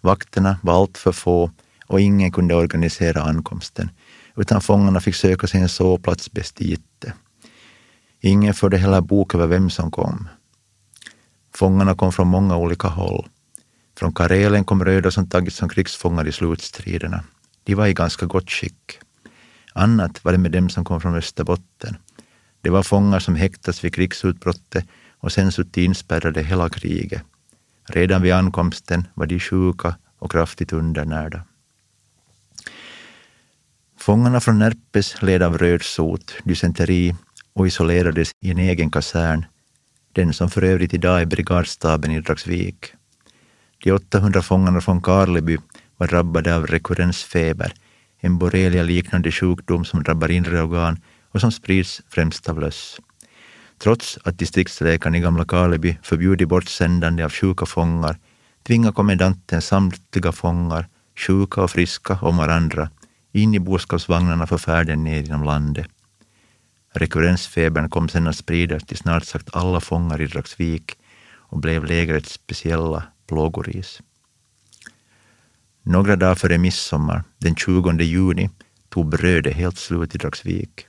Vakterna 0.00 0.58
var 0.62 0.74
alltför 0.80 1.12
få 1.12 1.50
och 1.86 2.00
ingen 2.00 2.32
kunde 2.32 2.54
organisera 2.54 3.22
ankomsten, 3.22 3.90
utan 4.36 4.60
fångarna 4.60 5.00
fick 5.00 5.14
söka 5.14 5.46
sig 5.46 5.60
en 5.60 5.68
sovplats 5.68 6.32
bäst 6.32 6.60
gitte. 6.60 7.12
Ingen 8.20 8.54
förde 8.54 8.76
heller 8.76 9.00
bok 9.00 9.34
över 9.34 9.46
vem 9.46 9.70
som 9.70 9.90
kom. 9.90 10.28
Fångarna 11.54 11.94
kom 11.94 12.12
från 12.12 12.28
många 12.28 12.56
olika 12.56 12.88
håll. 12.88 13.28
Från 13.98 14.14
Karelen 14.14 14.64
kom 14.64 14.84
röda 14.84 15.10
som 15.10 15.28
tagits 15.28 15.56
som 15.56 15.68
krigsfångar 15.68 16.28
i 16.28 16.32
slutstriderna. 16.32 17.24
De 17.64 17.74
var 17.74 17.86
i 17.86 17.94
ganska 17.94 18.26
gott 18.26 18.50
skick. 18.50 18.98
Annat 19.72 20.24
var 20.24 20.32
det 20.32 20.38
med 20.38 20.52
dem 20.52 20.68
som 20.68 20.84
kom 20.84 21.00
från 21.00 21.14
Österbotten. 21.14 21.96
Det 22.60 22.70
var 22.70 22.82
fångar 22.82 23.18
som 23.18 23.34
häktats 23.34 23.84
vid 23.84 23.94
krigsutbrottet 23.94 24.86
och 25.18 25.32
sen 25.32 25.52
suttit 25.52 25.76
inspärrade 25.76 26.42
hela 26.42 26.68
kriget. 26.68 27.22
Redan 27.88 28.22
vid 28.22 28.32
ankomsten 28.32 29.08
var 29.14 29.26
de 29.26 29.40
sjuka 29.40 29.96
och 30.18 30.32
kraftigt 30.32 30.72
undernärda. 30.72 31.44
Fångarna 34.06 34.40
från 34.40 34.58
Närpes 34.58 35.22
led 35.22 35.42
av 35.42 35.58
rödsot, 35.58 36.34
dysenteri 36.44 37.14
och 37.54 37.66
isolerades 37.66 38.30
i 38.40 38.50
en 38.50 38.58
egen 38.58 38.90
kasern 38.90 39.46
den 40.12 40.32
som 40.32 40.50
för 40.50 40.64
övrigt 40.64 40.94
idag 40.94 41.20
är 41.20 41.26
brigadstaben 41.26 42.10
i 42.10 42.20
Dragsvik. 42.20 42.86
De 43.84 43.92
800 43.92 44.42
fångarna 44.42 44.80
från 44.80 45.02
Karleby 45.02 45.58
var 45.96 46.06
drabbade 46.06 46.56
av 46.56 46.66
rekurrensfeber, 46.66 47.72
en 48.20 48.38
borrelia-liknande 48.38 49.32
sjukdom 49.32 49.84
som 49.84 50.02
drabbar 50.02 50.30
inre 50.30 50.62
organ 50.62 51.00
och 51.30 51.40
som 51.40 51.52
sprids 51.52 52.02
främst 52.08 52.48
av 52.48 52.60
löss. 52.60 53.00
Trots 53.78 54.18
att 54.24 54.38
distriktsläkaren 54.38 55.14
i 55.14 55.20
Gamla 55.20 55.44
Karleby 55.44 55.98
förbjudit 56.02 56.48
bortsändande 56.48 57.24
av 57.24 57.30
sjuka 57.30 57.66
fångar 57.66 58.18
tvingar 58.62 58.92
kommendanten 58.92 59.62
samtliga 59.62 60.32
fångar, 60.32 60.88
sjuka 61.16 61.62
och 61.62 61.70
friska 61.70 62.18
om 62.22 62.36
varandra, 62.36 62.90
in 63.36 63.54
i 63.54 63.58
boskapsvagnarna 63.58 64.46
för 64.46 64.58
färden 64.58 65.04
ner 65.04 65.22
genom 65.22 65.44
landet. 65.44 65.86
Rekurrensfebern 66.94 67.90
kom 67.90 68.08
sedan 68.08 68.26
att 68.26 68.36
spridas 68.36 68.84
till 68.84 68.96
snart 68.96 69.24
sagt 69.24 69.56
alla 69.56 69.80
fångar 69.80 70.20
i 70.20 70.26
Dragsvik 70.26 70.98
och 71.34 71.58
blev 71.58 71.84
lägrets 71.84 72.32
speciella 72.32 73.02
plågoris. 73.28 74.00
Några 75.82 76.16
dagar 76.16 76.34
före 76.34 76.58
midsommar, 76.58 77.24
den 77.38 77.56
20 77.56 78.02
juni, 78.02 78.50
tog 78.88 79.08
brödet 79.08 79.56
helt 79.56 79.78
slut 79.78 80.14
i 80.14 80.18
Dragsvik. 80.18 80.86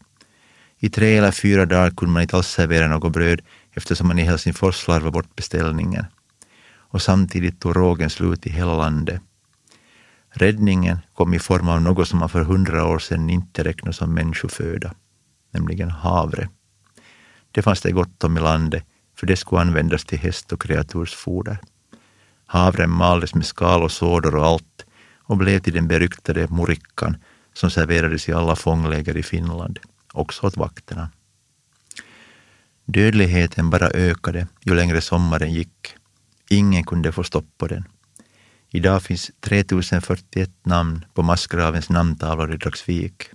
I 0.79 0.89
tre 0.89 1.17
eller 1.17 1.31
fyra 1.31 1.65
dagar 1.65 1.89
kunde 1.89 2.13
man 2.13 2.21
inte 2.21 2.35
alls 2.35 2.47
servera 2.47 2.87
något 2.87 3.13
bröd 3.13 3.41
eftersom 3.71 4.07
man 4.07 4.19
i 4.19 4.23
Helsingfors 4.23 4.75
slarvade 4.75 5.11
bort 5.11 5.35
beställningen. 5.35 6.05
Och 6.91 7.01
samtidigt 7.01 7.59
tog 7.59 7.75
rågen 7.75 8.09
slut 8.09 8.47
i 8.47 8.49
hela 8.49 8.75
landet. 8.75 9.21
Räddningen 10.29 10.97
kom 11.13 11.33
i 11.33 11.39
form 11.39 11.69
av 11.69 11.81
något 11.81 12.07
som 12.07 12.19
man 12.19 12.29
för 12.29 12.43
hundra 12.43 12.85
år 12.87 12.99
sedan 12.99 13.29
inte 13.29 13.63
räknade 13.63 13.93
som 13.93 14.13
människoföda 14.13 14.93
nämligen 15.51 15.89
havre. 15.89 16.49
Det 17.51 17.61
fanns 17.61 17.81
det 17.81 17.91
gott 17.91 18.23
om 18.23 18.37
i 18.37 18.39
landet, 18.39 18.83
för 19.15 19.27
det 19.27 19.35
skulle 19.35 19.61
användas 19.61 20.05
till 20.05 20.19
häst 20.19 20.51
och 20.53 20.61
kreatursfoder. 20.61 21.59
Havren 22.45 22.89
maldes 22.89 23.35
med 23.35 23.45
skal 23.45 23.83
och 23.83 23.91
sådor 23.91 24.35
och 24.35 24.45
allt 24.45 24.85
och 25.17 25.37
blev 25.37 25.59
till 25.59 25.73
den 25.73 25.87
beryktade 25.87 26.47
murikkan 26.47 27.17
som 27.53 27.69
serverades 27.69 28.29
i 28.29 28.33
alla 28.33 28.55
fångläger 28.55 29.17
i 29.17 29.23
Finland, 29.23 29.79
också 30.13 30.47
åt 30.47 30.57
vakterna. 30.57 31.09
Dödligheten 32.85 33.69
bara 33.69 33.87
ökade 33.87 34.47
ju 34.65 34.75
längre 34.75 35.01
sommaren 35.01 35.53
gick. 35.53 35.95
Ingen 36.49 36.83
kunde 36.83 37.11
få 37.11 37.23
stopp 37.23 37.57
på 37.57 37.67
den. 37.67 37.83
Idag 38.69 39.03
finns 39.03 39.31
3041 39.39 40.51
namn 40.63 41.05
på 41.13 41.23
massgravens 41.23 41.89
namntavlor 41.89 42.53
i 42.53 42.57
Dragsvik. 42.57 43.29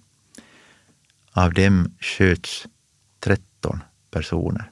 Av 1.33 1.55
dem 1.55 1.95
sköts 2.01 2.67
13 3.21 3.81
personer. 4.11 4.71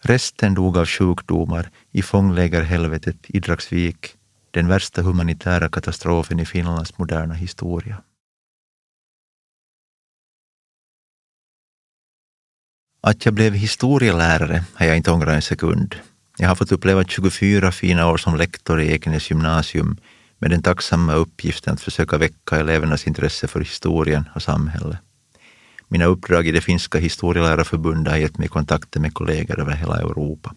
Resten 0.00 0.54
dog 0.54 0.78
av 0.78 0.86
sjukdomar 0.86 1.70
i 1.90 2.02
fånglägerhelvetet 2.02 3.16
i 3.28 3.40
Dragsvik, 3.40 4.16
den 4.50 4.68
värsta 4.68 5.02
humanitära 5.02 5.68
katastrofen 5.68 6.40
i 6.40 6.46
Finlands 6.46 6.98
moderna 6.98 7.34
historia. 7.34 8.02
Att 13.00 13.24
jag 13.24 13.34
blev 13.34 13.54
historielärare 13.54 14.64
har 14.74 14.86
jag 14.86 14.96
inte 14.96 15.10
ångrat 15.10 15.34
en 15.34 15.42
sekund. 15.42 15.94
Jag 16.36 16.48
har 16.48 16.54
fått 16.54 16.72
uppleva 16.72 17.04
24 17.04 17.72
fina 17.72 18.06
år 18.06 18.16
som 18.16 18.36
lektor 18.36 18.80
i 18.80 18.92
Ekenäs 18.92 19.30
gymnasium 19.30 19.96
med 20.38 20.50
den 20.50 20.62
tacksamma 20.62 21.14
uppgiften 21.14 21.74
att 21.74 21.80
försöka 21.80 22.18
väcka 22.18 22.56
elevernas 22.56 23.06
intresse 23.06 23.48
för 23.48 23.60
historien 23.60 24.28
och 24.34 24.42
samhället. 24.42 24.98
Mina 25.88 26.04
uppdrag 26.04 26.46
i 26.46 26.52
det 26.52 26.60
finska 26.60 26.98
historielärarförbundet 26.98 28.12
har 28.12 28.18
gett 28.18 28.38
mig 28.38 28.48
kontakter 28.48 29.00
med 29.00 29.14
kollegor 29.14 29.60
över 29.60 29.72
hela 29.72 29.96
Europa. 29.96 30.54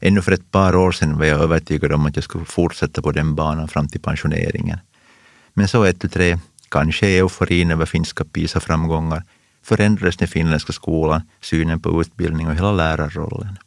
Ännu 0.00 0.22
för 0.22 0.32
ett 0.32 0.50
par 0.50 0.76
år 0.76 0.92
sedan 0.92 1.18
var 1.18 1.24
jag 1.24 1.40
övertygad 1.40 1.92
om 1.92 2.06
att 2.06 2.16
jag 2.16 2.24
skulle 2.24 2.44
fortsätta 2.44 3.02
på 3.02 3.12
den 3.12 3.34
banan 3.34 3.68
fram 3.68 3.88
till 3.88 4.00
pensioneringen. 4.00 4.78
Men 5.54 5.68
så 5.68 5.84
ett, 5.84 6.00
tu, 6.00 6.08
tre, 6.08 6.38
kanske 6.68 7.06
euforin 7.06 7.70
över 7.70 7.86
finska 7.86 8.24
PISA-framgångar 8.24 9.22
förändrades 9.62 10.16
den 10.16 10.28
finländska 10.28 10.72
skolan, 10.72 11.22
synen 11.40 11.80
på 11.80 12.00
utbildning 12.00 12.46
och 12.46 12.54
hela 12.54 12.72
lärarrollen. 12.72 13.58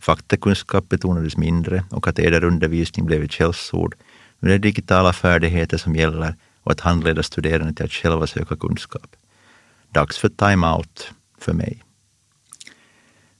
Faktakunskap 0.00 0.88
betonades 0.88 1.36
mindre 1.36 1.84
och 1.90 2.04
katederundervisning 2.04 3.06
blev 3.06 3.24
ett 3.24 3.32
källsord. 3.32 3.94
Nu 4.40 4.48
är 4.48 4.52
det 4.52 4.68
digitala 4.68 5.12
färdigheter 5.12 5.76
som 5.76 5.96
gäller 5.96 6.34
och 6.62 6.72
att 6.72 6.80
handleda 6.80 7.22
studerande 7.22 7.74
till 7.74 7.84
att 7.84 7.92
själva 7.92 8.26
söka 8.26 8.56
kunskap 8.56 9.16
dags 9.92 10.18
för 10.18 10.28
time-out 10.28 11.12
för 11.38 11.52
mig. 11.52 11.84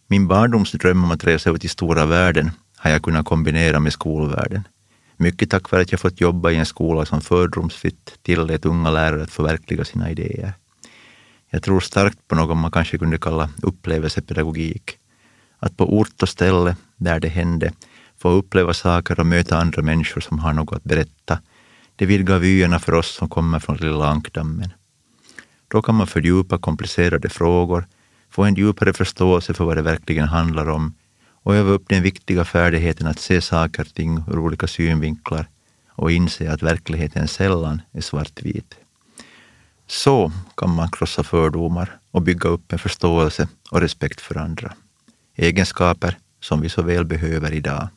Min 0.07 0.29
barndomsdröm 0.29 1.05
om 1.05 1.11
att 1.11 1.25
resa 1.25 1.50
ut 1.50 1.65
i 1.65 1.69
stora 1.69 2.07
världen 2.07 2.50
har 2.77 2.91
jag 2.91 3.03
kunnat 3.03 3.27
kombinera 3.27 3.81
med 3.81 3.93
skolvärlden. 3.93 4.69
Mycket 5.17 5.50
tack 5.50 5.71
vare 5.71 5.83
att 5.83 5.93
jag 5.93 6.00
fått 6.00 6.21
jobba 6.21 6.50
i 6.50 6.57
en 6.57 6.67
skola 6.67 7.05
som 7.05 7.21
fördomsfritt 7.21 8.19
tillät 8.23 8.65
unga 8.65 8.91
lärare 8.91 9.23
att 9.23 9.31
förverkliga 9.31 9.85
sina 9.85 10.11
idéer. 10.11 10.53
Jag 11.50 11.62
tror 11.62 11.81
starkt 11.81 12.29
på 12.29 12.35
något 12.35 12.57
man 12.57 12.71
kanske 12.71 12.99
kunde 12.99 13.19
kalla 13.19 13.50
upplevelsepedagogik. 13.62 14.98
Att 15.59 15.77
på 15.77 15.99
ort 15.99 16.23
och 16.23 16.29
ställe, 16.29 16.77
där 16.97 17.21
det 17.21 17.29
hände, 17.29 17.73
få 18.19 18.29
uppleva 18.29 18.75
saker 18.75 19.21
och 19.21 19.27
möta 19.27 19.59
andra 19.59 19.83
människor 19.83 20.21
som 20.21 20.38
har 20.38 20.53
något 20.53 20.77
att 20.77 20.85
berätta. 20.85 21.41
Det 21.97 22.07
vidgar 22.07 22.38
vyerna 22.38 22.79
för 22.79 22.95
oss 22.95 23.15
som 23.15 23.29
kommer 23.29 23.59
från 23.59 23.77
lilla 23.77 24.09
ankdammen. 24.09 24.73
Då 25.69 25.83
kan 25.83 25.95
man 25.95 26.07
fördjupa 26.07 26.59
komplicerade 26.59 27.29
frågor, 27.29 27.87
få 28.31 28.45
en 28.45 28.55
djupare 28.55 28.93
förståelse 28.93 29.55
för 29.55 29.65
vad 29.65 29.77
det 29.77 29.83
verkligen 29.83 30.29
handlar 30.29 30.69
om 30.69 30.95
och 31.43 31.55
öva 31.55 31.71
upp 31.71 31.88
den 31.88 32.03
viktiga 32.03 32.45
färdigheten 32.45 33.07
att 33.07 33.19
se 33.19 33.41
saker 33.41 33.83
och 33.83 33.95
ting 33.95 34.25
ur 34.29 34.38
olika 34.38 34.67
synvinklar 34.67 35.49
och 35.88 36.12
inse 36.12 36.53
att 36.53 36.62
verkligheten 36.62 37.29
sällan 37.29 37.83
är 37.93 38.00
svartvit. 38.00 38.75
Så 39.87 40.33
kan 40.57 40.75
man 40.75 40.91
krossa 40.91 41.23
fördomar 41.23 41.99
och 42.11 42.23
bygga 42.23 42.49
upp 42.49 42.73
en 42.73 42.79
förståelse 42.79 43.49
och 43.71 43.81
respekt 43.81 44.21
för 44.21 44.38
andra. 44.38 44.73
Egenskaper 45.40 46.18
som 46.40 46.61
vi 46.61 46.68
så 46.68 46.83
väl 46.83 47.04
behöver 47.04 47.52
idag. 47.52 47.88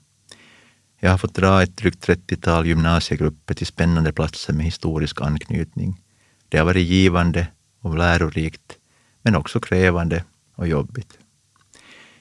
Jag 0.99 1.11
har 1.11 1.17
fått 1.17 1.35
dra 1.35 1.63
ett 1.63 1.77
drygt 1.77 2.07
30-tal 2.07 2.67
gymnasiegrupper 2.67 3.53
till 3.53 3.67
spännande 3.67 4.13
platser 4.13 4.53
med 4.53 4.65
historisk 4.65 5.21
anknytning. 5.21 6.01
Det 6.49 6.57
har 6.57 6.65
varit 6.65 6.87
givande 6.87 7.47
och 7.81 7.97
lärorikt, 7.97 8.77
men 9.21 9.35
också 9.35 9.59
krävande 9.59 10.23
och 10.55 10.67
jobbigt. 10.67 11.17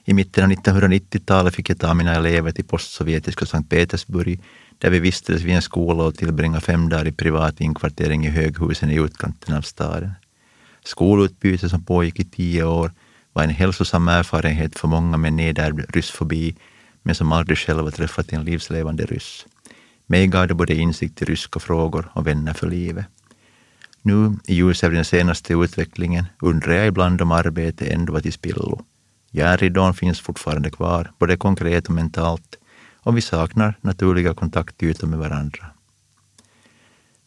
I 0.05 0.13
mitten 0.13 0.43
av 0.43 0.51
1990-talet 0.51 1.55
fick 1.55 1.69
jag 1.69 1.79
ta 1.79 1.93
mina 1.93 2.15
elever 2.15 2.51
till 2.51 2.65
postsovjetiska 2.65 3.45
Sankt 3.45 3.69
Petersburg, 3.69 4.39
där 4.77 4.89
vi 4.89 4.99
vistades 4.99 5.41
vid 5.41 5.55
en 5.55 5.61
skola 5.61 6.03
och 6.03 6.15
tillbringade 6.15 6.61
fem 6.61 6.89
dagar 6.89 7.07
i 7.07 7.11
privat 7.11 7.61
inkvartering 7.61 8.25
i 8.25 8.29
höghusen 8.29 8.91
i 8.91 8.95
utkanten 8.95 9.55
av 9.55 9.61
staden. 9.61 10.11
Skolutbyte 10.83 11.69
som 11.69 11.83
pågick 11.83 12.19
i 12.19 12.25
tio 12.25 12.63
år 12.63 12.91
var 13.33 13.43
en 13.43 13.49
hälsosam 13.49 14.07
erfarenhet 14.07 14.79
för 14.79 14.87
många 14.87 15.17
med 15.17 15.33
nedärvd 15.33 15.95
ryssfobi, 15.95 16.55
men 17.03 17.15
som 17.15 17.31
aldrig 17.31 17.57
själva 17.57 17.91
träffat 17.91 18.33
en 18.33 18.45
livslevande 18.45 19.05
ryss. 19.05 19.45
Mig 20.05 20.27
gav 20.27 20.47
det 20.47 20.53
både 20.53 20.75
insikt 20.75 21.21
i 21.21 21.25
ryska 21.25 21.59
frågor 21.59 22.11
och 22.13 22.27
vänner 22.27 22.53
för 22.53 22.67
livet. 22.67 23.05
Nu, 24.01 24.37
i 24.47 24.55
ljuset 24.55 24.87
av 24.87 24.93
den 24.93 25.05
senaste 25.05 25.53
utvecklingen, 25.53 26.25
undrar 26.41 26.73
jag 26.73 26.87
ibland 26.87 27.21
om 27.21 27.31
arbetet 27.31 27.87
ändå 27.87 28.13
var 28.13 28.19
till 28.19 28.33
spillo. 28.33 28.85
Järnridån 29.31 29.93
finns 29.93 30.19
fortfarande 30.19 30.69
kvar, 30.69 31.11
både 31.19 31.37
konkret 31.37 31.87
och 31.87 31.93
mentalt, 31.93 32.57
och 33.03 33.17
vi 33.17 33.21
saknar 33.21 33.77
naturliga 33.81 34.33
kontaktytor 34.33 35.07
med 35.07 35.19
varandra. 35.19 35.65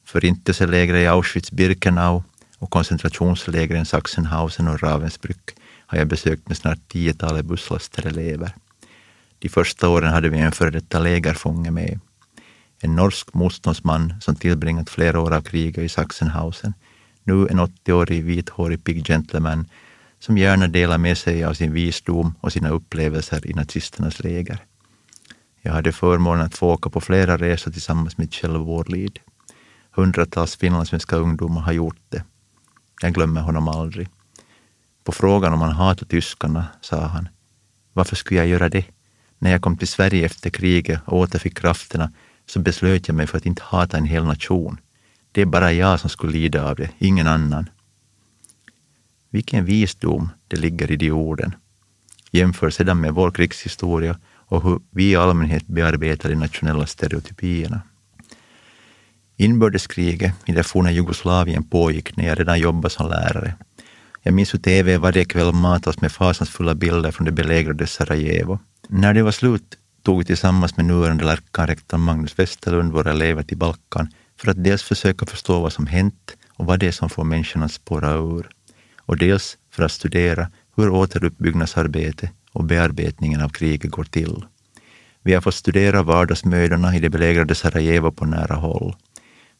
Förintelselägret 0.04 1.00
i 1.00 1.06
Auschwitz-Birkenau 1.06 2.22
och 2.58 2.70
koncentrationslägren 2.70 3.86
Sachsenhausen 3.86 4.68
och 4.68 4.80
Ravensbrück 4.80 5.54
har 5.86 5.98
jag 5.98 6.08
besökt 6.08 6.48
med 6.48 6.56
snart 6.56 6.88
tiotalet 6.88 7.46
busslaster 7.46 8.06
elever. 8.06 8.54
De 9.38 9.48
första 9.48 9.88
åren 9.88 10.12
hade 10.12 10.28
vi 10.28 10.38
en 10.38 10.52
före 10.52 10.70
detta 10.70 10.98
lägerfånge 10.98 11.70
med. 11.70 12.00
En 12.80 12.96
norsk 12.96 13.34
motståndsman 13.34 14.14
som 14.20 14.36
tillbringat 14.36 14.90
flera 14.90 15.20
år 15.20 15.34
av 15.34 15.40
kriget 15.40 15.84
i 15.84 15.88
Sachsenhausen. 15.88 16.74
Nu 17.24 17.48
en 17.48 17.60
80-årig 17.60 18.24
vithårig 18.24 18.84
pigg 18.84 19.06
gentleman 19.06 19.66
som 20.18 20.38
gärna 20.38 20.68
delar 20.68 20.98
med 20.98 21.18
sig 21.18 21.44
av 21.44 21.54
sin 21.54 21.72
visdom 21.72 22.34
och 22.40 22.52
sina 22.52 22.68
upplevelser 22.68 23.46
i 23.46 23.52
nazisternas 23.54 24.20
läger. 24.20 24.58
Jag 25.62 25.72
hade 25.72 25.92
förmånen 25.92 26.46
att 26.46 26.54
få 26.54 26.70
åka 26.70 26.90
på 26.90 27.00
flera 27.00 27.36
resor 27.38 27.70
tillsammans 27.70 28.18
med 28.18 28.32
Kjell 28.32 28.56
Wårlid. 28.56 29.18
Hundratals 29.90 30.56
finlandssvenska 30.56 31.16
ungdomar 31.16 31.60
har 31.60 31.72
gjort 31.72 32.02
det. 32.08 32.24
Jag 33.02 33.14
glömmer 33.14 33.40
honom 33.40 33.68
aldrig. 33.68 34.08
På 35.04 35.12
frågan 35.12 35.52
om 35.52 35.60
han 35.60 35.72
hatade 35.72 36.10
tyskarna 36.10 36.66
sa 36.80 37.06
han, 37.06 37.28
varför 37.92 38.16
skulle 38.16 38.40
jag 38.40 38.48
göra 38.48 38.68
det? 38.68 38.84
När 39.38 39.50
jag 39.50 39.62
kom 39.62 39.76
till 39.76 39.88
Sverige 39.88 40.26
efter 40.26 40.50
kriget 40.50 41.00
och 41.04 41.18
återfick 41.18 41.58
krafterna 41.58 42.12
så 42.46 42.60
beslöt 42.60 43.08
jag 43.08 43.14
mig 43.14 43.26
för 43.26 43.38
att 43.38 43.46
inte 43.46 43.62
hata 43.64 43.96
en 43.96 44.04
hel 44.04 44.24
nation. 44.24 44.80
Det 45.32 45.40
är 45.40 45.46
bara 45.46 45.72
jag 45.72 46.00
som 46.00 46.10
skulle 46.10 46.32
lida 46.32 46.70
av 46.70 46.76
det, 46.76 46.90
ingen 46.98 47.26
annan. 47.26 47.68
Vilken 49.30 49.64
visdom 49.64 50.30
det 50.48 50.56
ligger 50.56 50.90
i 50.90 50.96
de 50.96 51.10
orden. 51.10 51.54
Jämför 52.30 52.70
sedan 52.70 53.00
med 53.00 53.14
vår 53.14 53.30
krigshistoria 53.30 54.18
och 54.46 54.62
hur 54.62 54.80
vi 54.90 55.10
i 55.10 55.16
allmänhet 55.16 55.66
bearbetar 55.66 56.28
de 56.28 56.34
nationella 56.34 56.86
stereotypierna. 56.86 57.80
Inbördeskriget 59.36 60.34
i 60.44 60.52
det 60.52 60.62
forna 60.62 60.92
Jugoslavien 60.92 61.64
pågick 61.64 62.16
när 62.16 62.26
jag 62.26 62.40
redan 62.40 62.58
jobbade 62.58 62.90
som 62.90 63.10
lärare. 63.10 63.54
Jag 64.26 64.34
minns 64.34 64.54
hur 64.54 64.58
TV 64.58 64.98
varje 64.98 65.24
kväll 65.24 65.52
matade 65.52 65.90
oss 65.90 66.00
med 66.00 66.12
fasansfulla 66.12 66.74
bilder 66.74 67.10
från 67.10 67.24
det 67.24 67.32
belägrade 67.32 67.86
Sarajevo. 67.86 68.58
När 68.88 69.14
det 69.14 69.22
var 69.22 69.32
slut 69.32 69.78
tog 70.02 70.18
vi 70.18 70.24
tillsammans 70.24 70.76
med 70.76 70.86
nuvarande 70.86 71.24
lärkanrektorn 71.24 72.00
Magnus 72.00 72.38
Westerlund 72.38 72.92
våra 72.92 73.10
elever 73.10 73.42
till 73.42 73.56
Balkan 73.56 74.08
för 74.40 74.50
att 74.50 74.64
dels 74.64 74.82
försöka 74.82 75.26
förstå 75.26 75.60
vad 75.60 75.72
som 75.72 75.86
hänt 75.86 76.36
och 76.56 76.66
vad 76.66 76.80
det 76.80 76.86
är 76.86 76.92
som 76.92 77.10
får 77.10 77.24
människorna 77.24 77.64
att 77.64 77.72
spåra 77.72 78.12
ur 78.12 78.48
och 79.00 79.18
dels 79.18 79.56
för 79.70 79.82
att 79.82 79.92
studera 79.92 80.50
hur 80.76 80.88
återuppbyggnadsarbete 80.88 82.30
och 82.52 82.64
bearbetningen 82.64 83.40
av 83.40 83.48
kriget 83.48 83.90
går 83.90 84.04
till. 84.04 84.44
Vi 85.22 85.34
har 85.34 85.40
fått 85.40 85.54
studera 85.54 86.02
vardagsmödorna 86.02 86.96
i 86.96 87.00
det 87.00 87.10
belägrade 87.10 87.54
Sarajevo 87.54 88.10
på 88.12 88.24
nära 88.24 88.54
håll. 88.54 88.96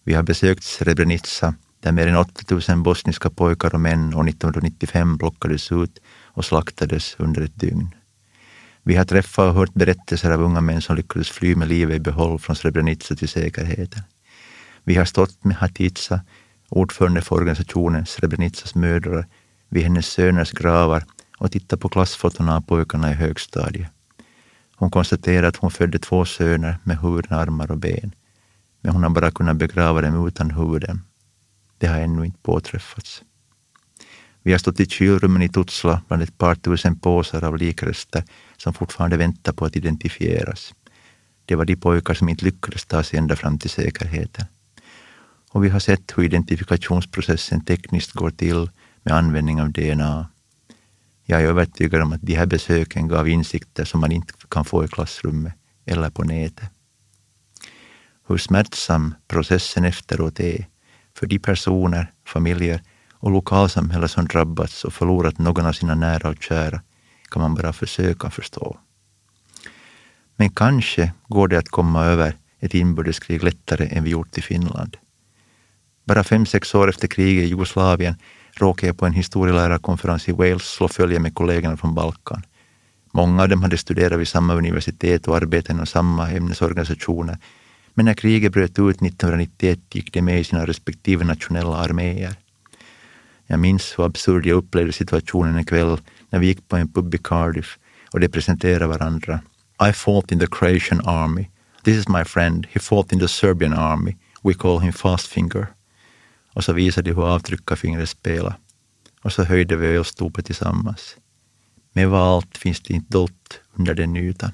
Vi 0.04 0.14
har 0.14 0.22
besökt 0.22 0.64
Srebrenica, 0.64 1.54
där 1.84 1.92
mer 1.92 2.06
än 2.06 2.16
8000 2.16 2.82
bosniska 2.82 3.30
pojkar 3.30 3.74
och 3.74 3.80
män 3.80 4.14
år 4.14 4.28
1995 4.28 5.18
plockades 5.18 5.72
ut 5.72 6.00
och 6.24 6.44
slaktades 6.44 7.16
under 7.18 7.42
ett 7.42 7.60
dygn. 7.60 7.94
Vi 8.82 8.96
har 8.96 9.04
träffat 9.04 9.48
och 9.48 9.54
hört 9.54 9.74
berättelser 9.74 10.30
av 10.30 10.42
unga 10.42 10.60
män 10.60 10.82
som 10.82 10.96
lyckades 10.96 11.30
fly 11.30 11.54
med 11.56 11.68
livet 11.68 11.96
i 11.96 12.00
behåll 12.00 12.38
från 12.38 12.56
Srebrenica 12.56 13.14
till 13.14 13.28
säkerheten. 13.28 14.02
Vi 14.84 14.94
har 14.94 15.04
stått 15.04 15.44
med 15.44 15.56
Hatica, 15.56 16.20
ordförande 16.68 17.22
för 17.22 17.36
organisationen 17.36 18.06
Srebrenicas 18.06 18.74
mödrar, 18.74 19.26
vid 19.68 19.82
hennes 19.82 20.06
söners 20.06 20.52
gravar 20.52 21.04
och 21.38 21.52
tittat 21.52 21.80
på 21.80 21.88
klassfotona 21.88 22.56
av 22.56 22.60
pojkarna 22.60 23.10
i 23.10 23.14
högstadiet. 23.14 23.88
Hon 24.76 24.90
konstaterar 24.90 25.46
att 25.48 25.56
hon 25.56 25.70
födde 25.70 25.98
två 25.98 26.24
söner 26.24 26.78
med 26.84 26.98
huvuden, 26.98 27.38
armar 27.38 27.70
och 27.70 27.78
ben, 27.78 28.14
men 28.80 28.92
hon 28.92 29.02
har 29.02 29.10
bara 29.10 29.30
kunnat 29.30 29.56
begrava 29.56 30.00
dem 30.00 30.26
utan 30.28 30.50
huvuden. 30.50 31.00
Det 31.84 31.88
har 31.88 32.00
ännu 32.00 32.24
inte 32.24 32.38
påträffats. 32.42 33.22
Vi 34.42 34.52
har 34.52 34.58
stått 34.58 34.80
i 34.80 34.86
kylrummen 34.86 35.42
i 35.42 35.48
Tutsla 35.48 36.02
bland 36.08 36.22
ett 36.22 36.38
par 36.38 36.54
tusen 36.54 36.98
påsar 36.98 37.44
av 37.44 37.56
likrester 37.56 38.24
som 38.56 38.74
fortfarande 38.74 39.16
väntar 39.16 39.52
på 39.52 39.64
att 39.64 39.76
identifieras. 39.76 40.74
Det 41.44 41.54
var 41.54 41.64
de 41.64 41.76
pojkar 41.76 42.14
som 42.14 42.28
inte 42.28 42.44
lyckades 42.44 42.84
ta 42.84 43.02
sig 43.02 43.18
ända 43.18 43.36
fram 43.36 43.58
till 43.58 43.70
säkerheten. 43.70 44.44
Och 45.50 45.64
vi 45.64 45.68
har 45.68 45.80
sett 45.80 46.12
hur 46.16 46.24
identifikationsprocessen 46.24 47.64
tekniskt 47.64 48.12
går 48.12 48.30
till 48.30 48.70
med 49.02 49.14
användning 49.14 49.60
av 49.60 49.72
DNA. 49.72 50.28
Jag 51.24 51.42
är 51.42 51.46
övertygad 51.46 52.02
om 52.02 52.12
att 52.12 52.22
de 52.22 52.34
här 52.34 52.46
besöken 52.46 53.08
gav 53.08 53.28
insikter 53.28 53.84
som 53.84 54.00
man 54.00 54.12
inte 54.12 54.32
kan 54.48 54.64
få 54.64 54.84
i 54.84 54.88
klassrummet 54.88 55.52
eller 55.84 56.10
på 56.10 56.24
nätet. 56.24 56.70
Hur 58.26 58.38
smärtsam 58.38 59.14
processen 59.28 59.84
efteråt 59.84 60.40
är 60.40 60.66
för 61.18 61.26
de 61.26 61.38
personer, 61.38 62.12
familjer 62.26 62.82
och 63.12 63.30
lokalsamhällen 63.30 64.08
som 64.08 64.24
drabbats 64.24 64.84
och 64.84 64.92
förlorat 64.92 65.38
någon 65.38 65.66
av 65.66 65.72
sina 65.72 65.94
nära 65.94 66.28
och 66.28 66.42
kära 66.42 66.82
kan 67.30 67.42
man 67.42 67.54
bara 67.54 67.72
försöka 67.72 68.30
förstå. 68.30 68.76
Men 70.36 70.50
kanske 70.50 71.12
går 71.28 71.48
det 71.48 71.58
att 71.58 71.68
komma 71.68 72.04
över 72.04 72.36
ett 72.60 72.74
inbördeskrig 72.74 73.42
lättare 73.42 73.88
än 73.96 74.04
vi 74.04 74.10
gjort 74.10 74.38
i 74.38 74.42
Finland. 74.42 74.96
Bara 76.04 76.24
fem, 76.24 76.46
sex 76.46 76.74
år 76.74 76.88
efter 76.88 77.08
kriget 77.08 77.44
i 77.44 77.46
Jugoslavien 77.46 78.14
råkade 78.52 78.86
jag 78.86 78.98
på 78.98 79.06
en 79.06 79.12
historielärarkonferens 79.12 80.28
i 80.28 80.32
Wales 80.32 80.62
slå 80.62 80.88
följe 80.88 81.18
med 81.18 81.34
kollegorna 81.34 81.76
från 81.76 81.94
Balkan. 81.94 82.42
Många 83.12 83.42
av 83.42 83.48
dem 83.48 83.62
hade 83.62 83.78
studerat 83.78 84.20
vid 84.20 84.28
samma 84.28 84.54
universitet 84.54 85.28
och 85.28 85.36
arbetat 85.36 85.70
inom 85.70 85.86
samma 85.86 86.30
ämnesorganisationer. 86.30 87.38
Men 87.94 88.04
när 88.04 88.14
kriget 88.14 88.52
bröt 88.52 88.78
ut 88.78 89.02
1991 89.02 89.78
gick 89.94 90.12
de 90.12 90.22
med 90.22 90.40
i 90.40 90.44
sina 90.44 90.66
respektive 90.66 91.24
nationella 91.24 91.76
arméer. 91.76 92.36
Jag 93.46 93.60
minns 93.60 93.98
hur 93.98 94.04
absurd 94.04 94.46
jag 94.46 94.56
upplevde 94.56 94.92
situationen 94.92 95.56
en 95.56 95.64
kväll 95.64 95.98
när 96.30 96.38
vi 96.38 96.46
gick 96.46 96.68
på 96.68 96.76
en 96.76 96.92
pub 96.92 97.14
i 97.14 97.18
Cardiff 97.18 97.78
och 98.10 98.20
de 98.20 98.28
presenterade 98.28 98.86
varandra. 98.86 99.40
I 99.88 99.92
fought 99.92 100.32
in 100.32 100.38
the 100.38 100.46
Croatian 100.46 101.00
army. 101.04 101.46
This 101.84 101.96
is 101.96 102.08
my 102.08 102.24
friend. 102.24 102.66
He 102.72 102.80
fought 102.80 103.12
in 103.12 103.18
the 103.18 103.28
Serbian 103.28 103.72
army. 103.72 104.16
We 104.42 104.54
call 104.54 104.80
him 104.80 104.92
Fastfinger. 104.92 105.66
Och 106.52 106.64
så 106.64 106.72
visade 106.72 107.10
de 107.10 107.16
hur 107.16 107.34
avtryckarfingret 107.34 108.08
spelade. 108.08 108.56
Och 109.22 109.32
så 109.32 109.44
höjde 109.44 109.76
vi 109.76 109.86
ölstopet 109.86 110.46
tillsammans. 110.46 111.16
Men 111.92 112.10
vad 112.10 112.22
allt 112.22 112.58
finns 112.58 112.80
det 112.80 112.94
inte 112.94 113.12
dolt 113.12 113.60
under 113.74 113.94
den 113.94 114.16
ytan. 114.16 114.50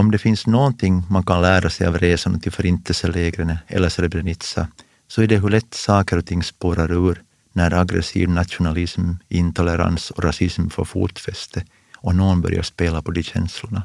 Om 0.00 0.10
det 0.10 0.18
finns 0.18 0.46
någonting 0.46 1.02
man 1.08 1.22
kan 1.22 1.42
lära 1.42 1.70
sig 1.70 1.86
av 1.86 1.98
resorna 1.98 2.38
till 2.38 2.52
förintelselägren 2.52 3.56
eller 3.66 3.88
Srebrenica 3.88 4.68
så 5.08 5.22
är 5.22 5.26
det 5.26 5.38
hur 5.38 5.48
lätt 5.48 5.74
saker 5.74 6.18
och 6.18 6.26
ting 6.26 6.42
spårar 6.42 6.92
ur 6.92 7.22
när 7.52 7.74
aggressiv 7.74 8.28
nationalism, 8.28 9.12
intolerans 9.28 10.10
och 10.10 10.24
rasism 10.24 10.68
får 10.68 10.84
fotfäste 10.84 11.64
och 11.96 12.14
någon 12.14 12.40
börjar 12.40 12.62
spela 12.62 13.02
på 13.02 13.10
de 13.10 13.22
känslorna. 13.22 13.82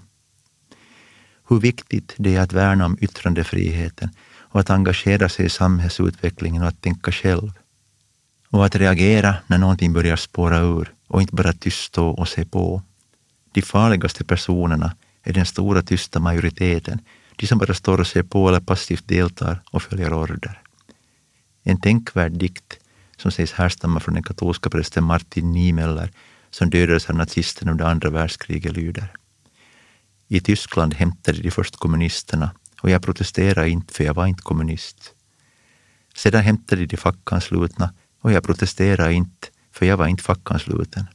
Hur 1.48 1.60
viktigt 1.60 2.14
det 2.18 2.36
är 2.36 2.42
att 2.42 2.54
värna 2.54 2.86
om 2.86 2.98
yttrandefriheten 3.02 4.10
och 4.40 4.60
att 4.60 4.70
engagera 4.70 5.30
sig 5.30 5.46
i 5.46 5.50
samhällsutvecklingen 5.50 6.62
och 6.62 6.68
att 6.68 6.82
tänka 6.82 7.12
själv. 7.12 7.52
Och 8.50 8.66
att 8.66 8.76
reagera 8.76 9.36
när 9.48 9.58
någonting 9.58 9.94
börjar 9.94 10.16
spåra 10.16 10.60
ur 10.60 10.94
och 11.08 11.22
inte 11.22 11.36
bara 11.36 11.54
tyst 11.54 11.84
stå 11.84 12.08
och 12.08 12.28
se 12.28 12.46
på. 12.46 12.82
De 13.54 13.62
farligaste 13.62 14.24
personerna 14.24 14.92
är 15.26 15.34
den 15.34 15.46
stora 15.46 15.82
tysta 15.82 16.20
majoriteten, 16.20 17.00
de 17.36 17.48
som 17.48 17.58
bara 17.58 17.74
står 17.74 18.00
och 18.00 18.08
ser 18.08 18.24
på 18.24 18.50
eller 18.50 18.60
passivt 18.60 19.08
deltar 19.08 19.62
och 19.72 19.84
följer 19.84 20.14
order. 20.14 20.62
En 21.64 21.82
tänkvärd 21.82 22.32
dikt 22.32 22.80
som 23.18 23.32
sägs 23.32 23.52
härstamma 23.52 24.00
från 24.00 24.14
den 24.14 24.24
katolska 24.24 24.70
prästen 24.70 25.04
Martin 25.04 25.52
Niemöller 25.52 26.12
som 26.50 26.70
dödades 26.70 27.10
av 27.10 27.16
nazisterna 27.16 27.72
under 27.72 27.86
andra 27.86 28.10
världskriget 28.10 28.74
lyder. 28.74 29.14
I 30.28 30.40
Tyskland 30.40 30.94
hämtade 30.94 31.42
de 31.42 31.52
först 31.52 31.76
kommunisterna 31.76 32.52
och 32.82 32.90
jag 32.90 33.04
protesterade 33.04 33.70
inte 33.70 33.94
för 33.94 34.04
jag 34.04 34.14
var 34.14 34.28
inte 34.28 34.42
kommunist. 34.42 35.14
Sedan 36.16 36.44
hämtade 36.44 36.86
de 36.86 36.98
fackanslutna 36.98 37.94
och 38.22 38.32
jag 38.32 38.44
protesterade 38.44 39.14
inte 39.14 39.48
för 39.72 39.86
jag 39.86 39.98
var 39.98 40.08
inte 40.08 40.24
fackansluten. 40.24 41.06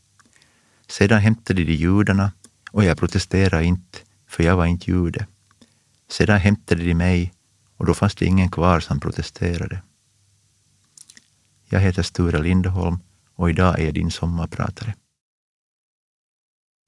Sedan 0.88 1.20
hämtade 1.20 1.64
de 1.64 1.72
judarna 1.72 2.32
och 2.72 2.84
jag 2.84 2.98
protesterade 2.98 3.64
inte 3.64 3.98
för 4.28 4.42
jag 4.42 4.56
var 4.56 4.66
inte 4.66 4.90
jude. 4.90 5.26
Sedan 6.08 6.38
hämtade 6.38 6.84
de 6.84 6.94
mig 6.94 7.32
och 7.76 7.86
då 7.86 7.94
fanns 7.94 8.14
det 8.14 8.26
ingen 8.26 8.50
kvar 8.50 8.80
som 8.80 9.00
protesterade. 9.00 9.82
Jag 11.68 11.80
heter 11.80 12.02
Sture 12.02 12.42
Lindholm 12.42 12.98
och 13.34 13.50
idag 13.50 13.80
är 13.80 13.84
jag 13.84 13.94
din 13.94 14.10
sommarpratare. 14.10 14.94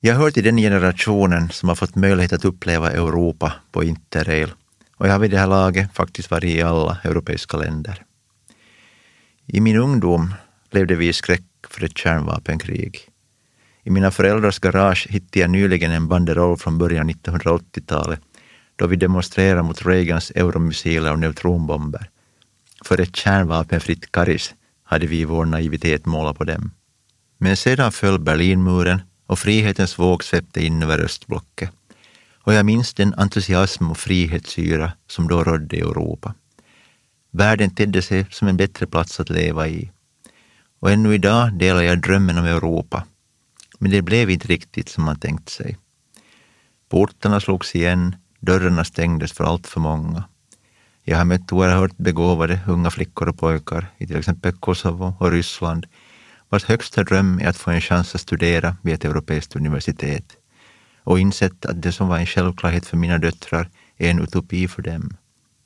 Jag 0.01 0.15
hör 0.15 0.31
till 0.31 0.45
den 0.45 0.57
generationen 0.57 1.51
som 1.51 1.69
har 1.69 1.77
fått 1.77 1.95
möjlighet 1.95 2.33
att 2.33 2.45
uppleva 2.45 2.91
Europa 2.91 3.53
på 3.71 3.85
interrail 3.85 4.53
och 4.97 5.09
jag 5.09 5.13
har 5.13 5.19
vid 5.19 5.31
det 5.31 5.39
här 5.39 5.47
laget 5.47 5.95
faktiskt 5.95 6.31
varit 6.31 6.45
i 6.45 6.63
alla 6.63 6.99
europeiska 7.05 7.57
länder. 7.57 8.05
I 9.47 9.61
min 9.61 9.77
ungdom 9.77 10.35
levde 10.71 10.95
vi 10.95 11.09
i 11.09 11.13
skräck 11.13 11.45
för 11.69 11.85
ett 11.85 11.99
kärnvapenkrig. 11.99 13.12
I 13.85 13.91
mina 13.91 14.11
föräldrars 14.11 14.59
garage 14.59 15.07
hittade 15.11 15.39
jag 15.39 15.51
nyligen 15.51 15.93
en 15.93 16.09
banderoll 16.09 16.57
från 16.57 16.79
början 16.79 17.11
1980-talet 17.11 18.21
då 18.77 18.87
vi 18.87 18.97
demonstrerade 18.97 19.63
mot 19.63 19.87
Reagans 19.87 20.31
euromissiler 20.31 21.13
och 21.13 21.19
neutronbomber. 21.19 22.11
För 22.85 23.01
ett 23.01 23.17
kärnvapenfritt 23.17 24.13
Karis 24.13 24.55
hade 24.83 25.07
vi 25.07 25.21
i 25.21 25.25
vår 25.25 25.45
naivitet 25.45 26.07
målat 26.07 26.39
på 26.39 26.45
dem. 26.45 26.71
Men 27.39 27.57
sedan 27.57 27.93
föll 27.93 28.19
Berlinmuren 28.19 29.03
och 29.27 29.39
frihetens 29.39 29.99
våg 29.99 30.25
svepte 30.25 30.65
in 30.65 30.83
över 30.83 30.99
östblocket. 30.99 31.71
Och 32.45 32.55
jag 32.55 32.67
minns 32.67 32.95
den 32.95 33.15
entusiasm 33.15 33.91
och 33.91 33.99
frihetsyra 33.99 34.93
som 35.07 35.29
då 35.29 35.45
rådde 35.45 35.77
i 35.77 35.81
Europa. 35.81 36.35
Världen 37.31 37.75
tedde 37.75 38.03
sig 38.03 38.27
som 38.31 38.49
en 38.49 38.57
bättre 38.57 38.87
plats 38.87 39.21
att 39.21 39.31
leva 39.31 39.69
i. 39.69 39.91
Och 40.81 40.91
ännu 40.91 41.15
idag 41.15 41.59
delar 41.59 41.83
jag 41.83 42.03
drömmen 42.03 42.39
om 42.39 42.45
Europa. 42.45 43.05
Men 43.83 43.91
det 43.91 44.03
blev 44.03 44.31
inte 44.31 44.49
riktigt 44.49 44.89
som 44.89 45.05
man 45.05 45.19
tänkt 45.19 45.49
sig. 45.49 45.77
Portarna 46.89 47.41
slogs 47.41 47.75
igen, 47.75 48.17
dörrarna 48.41 48.85
stängdes 48.85 49.33
för 49.33 49.45
allt 49.45 49.67
för 49.67 49.81
många. 49.81 50.25
Jag 51.03 51.19
har 51.19 51.25
mött 51.25 51.53
oerhört 51.53 51.97
begåvade 51.97 52.61
unga 52.67 52.91
flickor 52.91 53.29
och 53.29 53.39
pojkar 53.39 53.87
i 53.99 54.07
till 54.07 54.17
exempel 54.17 54.53
Kosovo 54.53 55.15
och 55.19 55.31
Ryssland 55.31 55.87
vars 56.49 56.65
högsta 56.65 57.05
dröm 57.05 57.39
är 57.39 57.49
att 57.49 57.57
få 57.57 57.71
en 57.71 57.81
chans 57.81 58.15
att 58.15 58.21
studera 58.21 58.77
vid 58.83 58.95
ett 58.95 59.05
europeiskt 59.05 59.57
universitet 59.57 60.37
och 61.05 61.21
insett 61.21 61.67
att 61.67 61.83
det 61.83 61.93
som 61.93 62.09
var 62.09 62.19
en 62.19 62.27
självklarhet 62.27 62.87
för 62.87 62.97
mina 62.97 63.19
döttrar 63.19 63.71
är 63.97 64.11
en 64.11 64.23
utopi 64.23 64.69
för 64.69 64.83
dem. 64.83 65.17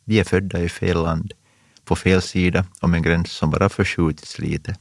Vi 0.05 0.20
är 0.20 0.24
födda 0.24 0.61
i 0.62 0.68
fel 0.68 1.02
land, 1.02 1.33
på 1.85 1.96
fel 1.96 2.22
sida 2.22 2.64
om 2.81 2.94
en 2.94 3.02
gräns 3.02 3.31
som 3.31 3.50
bara 3.50 3.68
förskjutits 3.68 4.38
lite. 4.38 4.76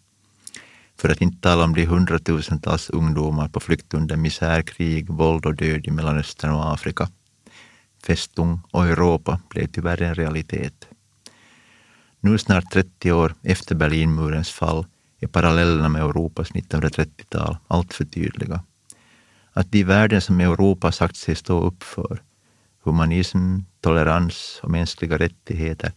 För 0.98 1.10
att 1.10 1.22
inte 1.22 1.42
tala 1.42 1.64
om 1.64 1.74
de 1.74 1.86
hundratusentals 1.86 2.90
ungdomar 2.90 3.48
på 3.48 3.60
flykt 3.60 3.94
under 3.94 4.16
misär, 4.16 4.62
krig, 4.62 5.10
våld 5.10 5.46
och 5.46 5.56
död 5.56 5.88
i 5.88 5.92
Mellanöstern 5.92 6.52
och 6.52 6.74
Afrika. 6.74 7.10
Festung 8.04 8.60
och 8.72 8.86
Europa 8.86 9.40
blev 9.50 9.68
tyvärr 9.68 10.02
en 10.02 10.16
realitet. 10.16 10.88
Nu 12.20 12.38
snart 12.38 12.72
30 12.72 13.12
år 13.12 13.36
efter 13.44 13.76
Berlinmurens 13.76 14.52
fall 14.52 14.86
är 15.20 15.28
parallellerna 15.28 15.90
med 15.90 16.02
Europas 16.02 16.52
1930-tal 16.52 17.58
alltför 17.68 18.06
tydliga. 18.06 18.64
Att 19.54 19.72
de 19.72 19.84
värden 19.84 20.22
som 20.22 20.40
Europa 20.42 20.92
sagt 20.92 21.16
sig 21.16 21.36
stå 21.36 21.62
upp 21.62 21.84
för, 21.84 22.22
humanism, 22.84 23.60
tolerans 23.82 24.60
och 24.64 24.72
mänskliga 24.72 25.18
rättigheter, 25.18 25.92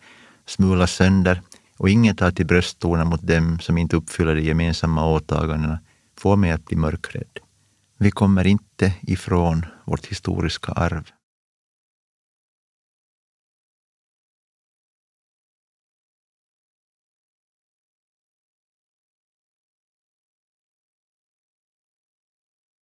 smulas 0.46 0.92
sönder 0.92 1.42
och 1.78 1.90
ingen 1.90 2.16
tar 2.16 2.30
till 2.30 2.46
brösttoner 2.46 3.04
mot 3.04 3.22
dem 3.22 3.58
som 3.60 3.78
inte 3.78 3.96
uppfyller 3.96 4.34
de 4.34 4.42
gemensamma 4.42 5.06
åtagandena 5.06 5.80
får 6.18 6.36
mig 6.36 6.50
att 6.50 6.64
bli 6.64 6.76
mörkrädd. 6.76 7.38
Vi 7.98 8.10
kommer 8.10 8.46
inte 8.46 8.92
ifrån 9.00 9.66
vårt 9.84 10.06
historiska 10.06 10.72
arv. 10.72 11.10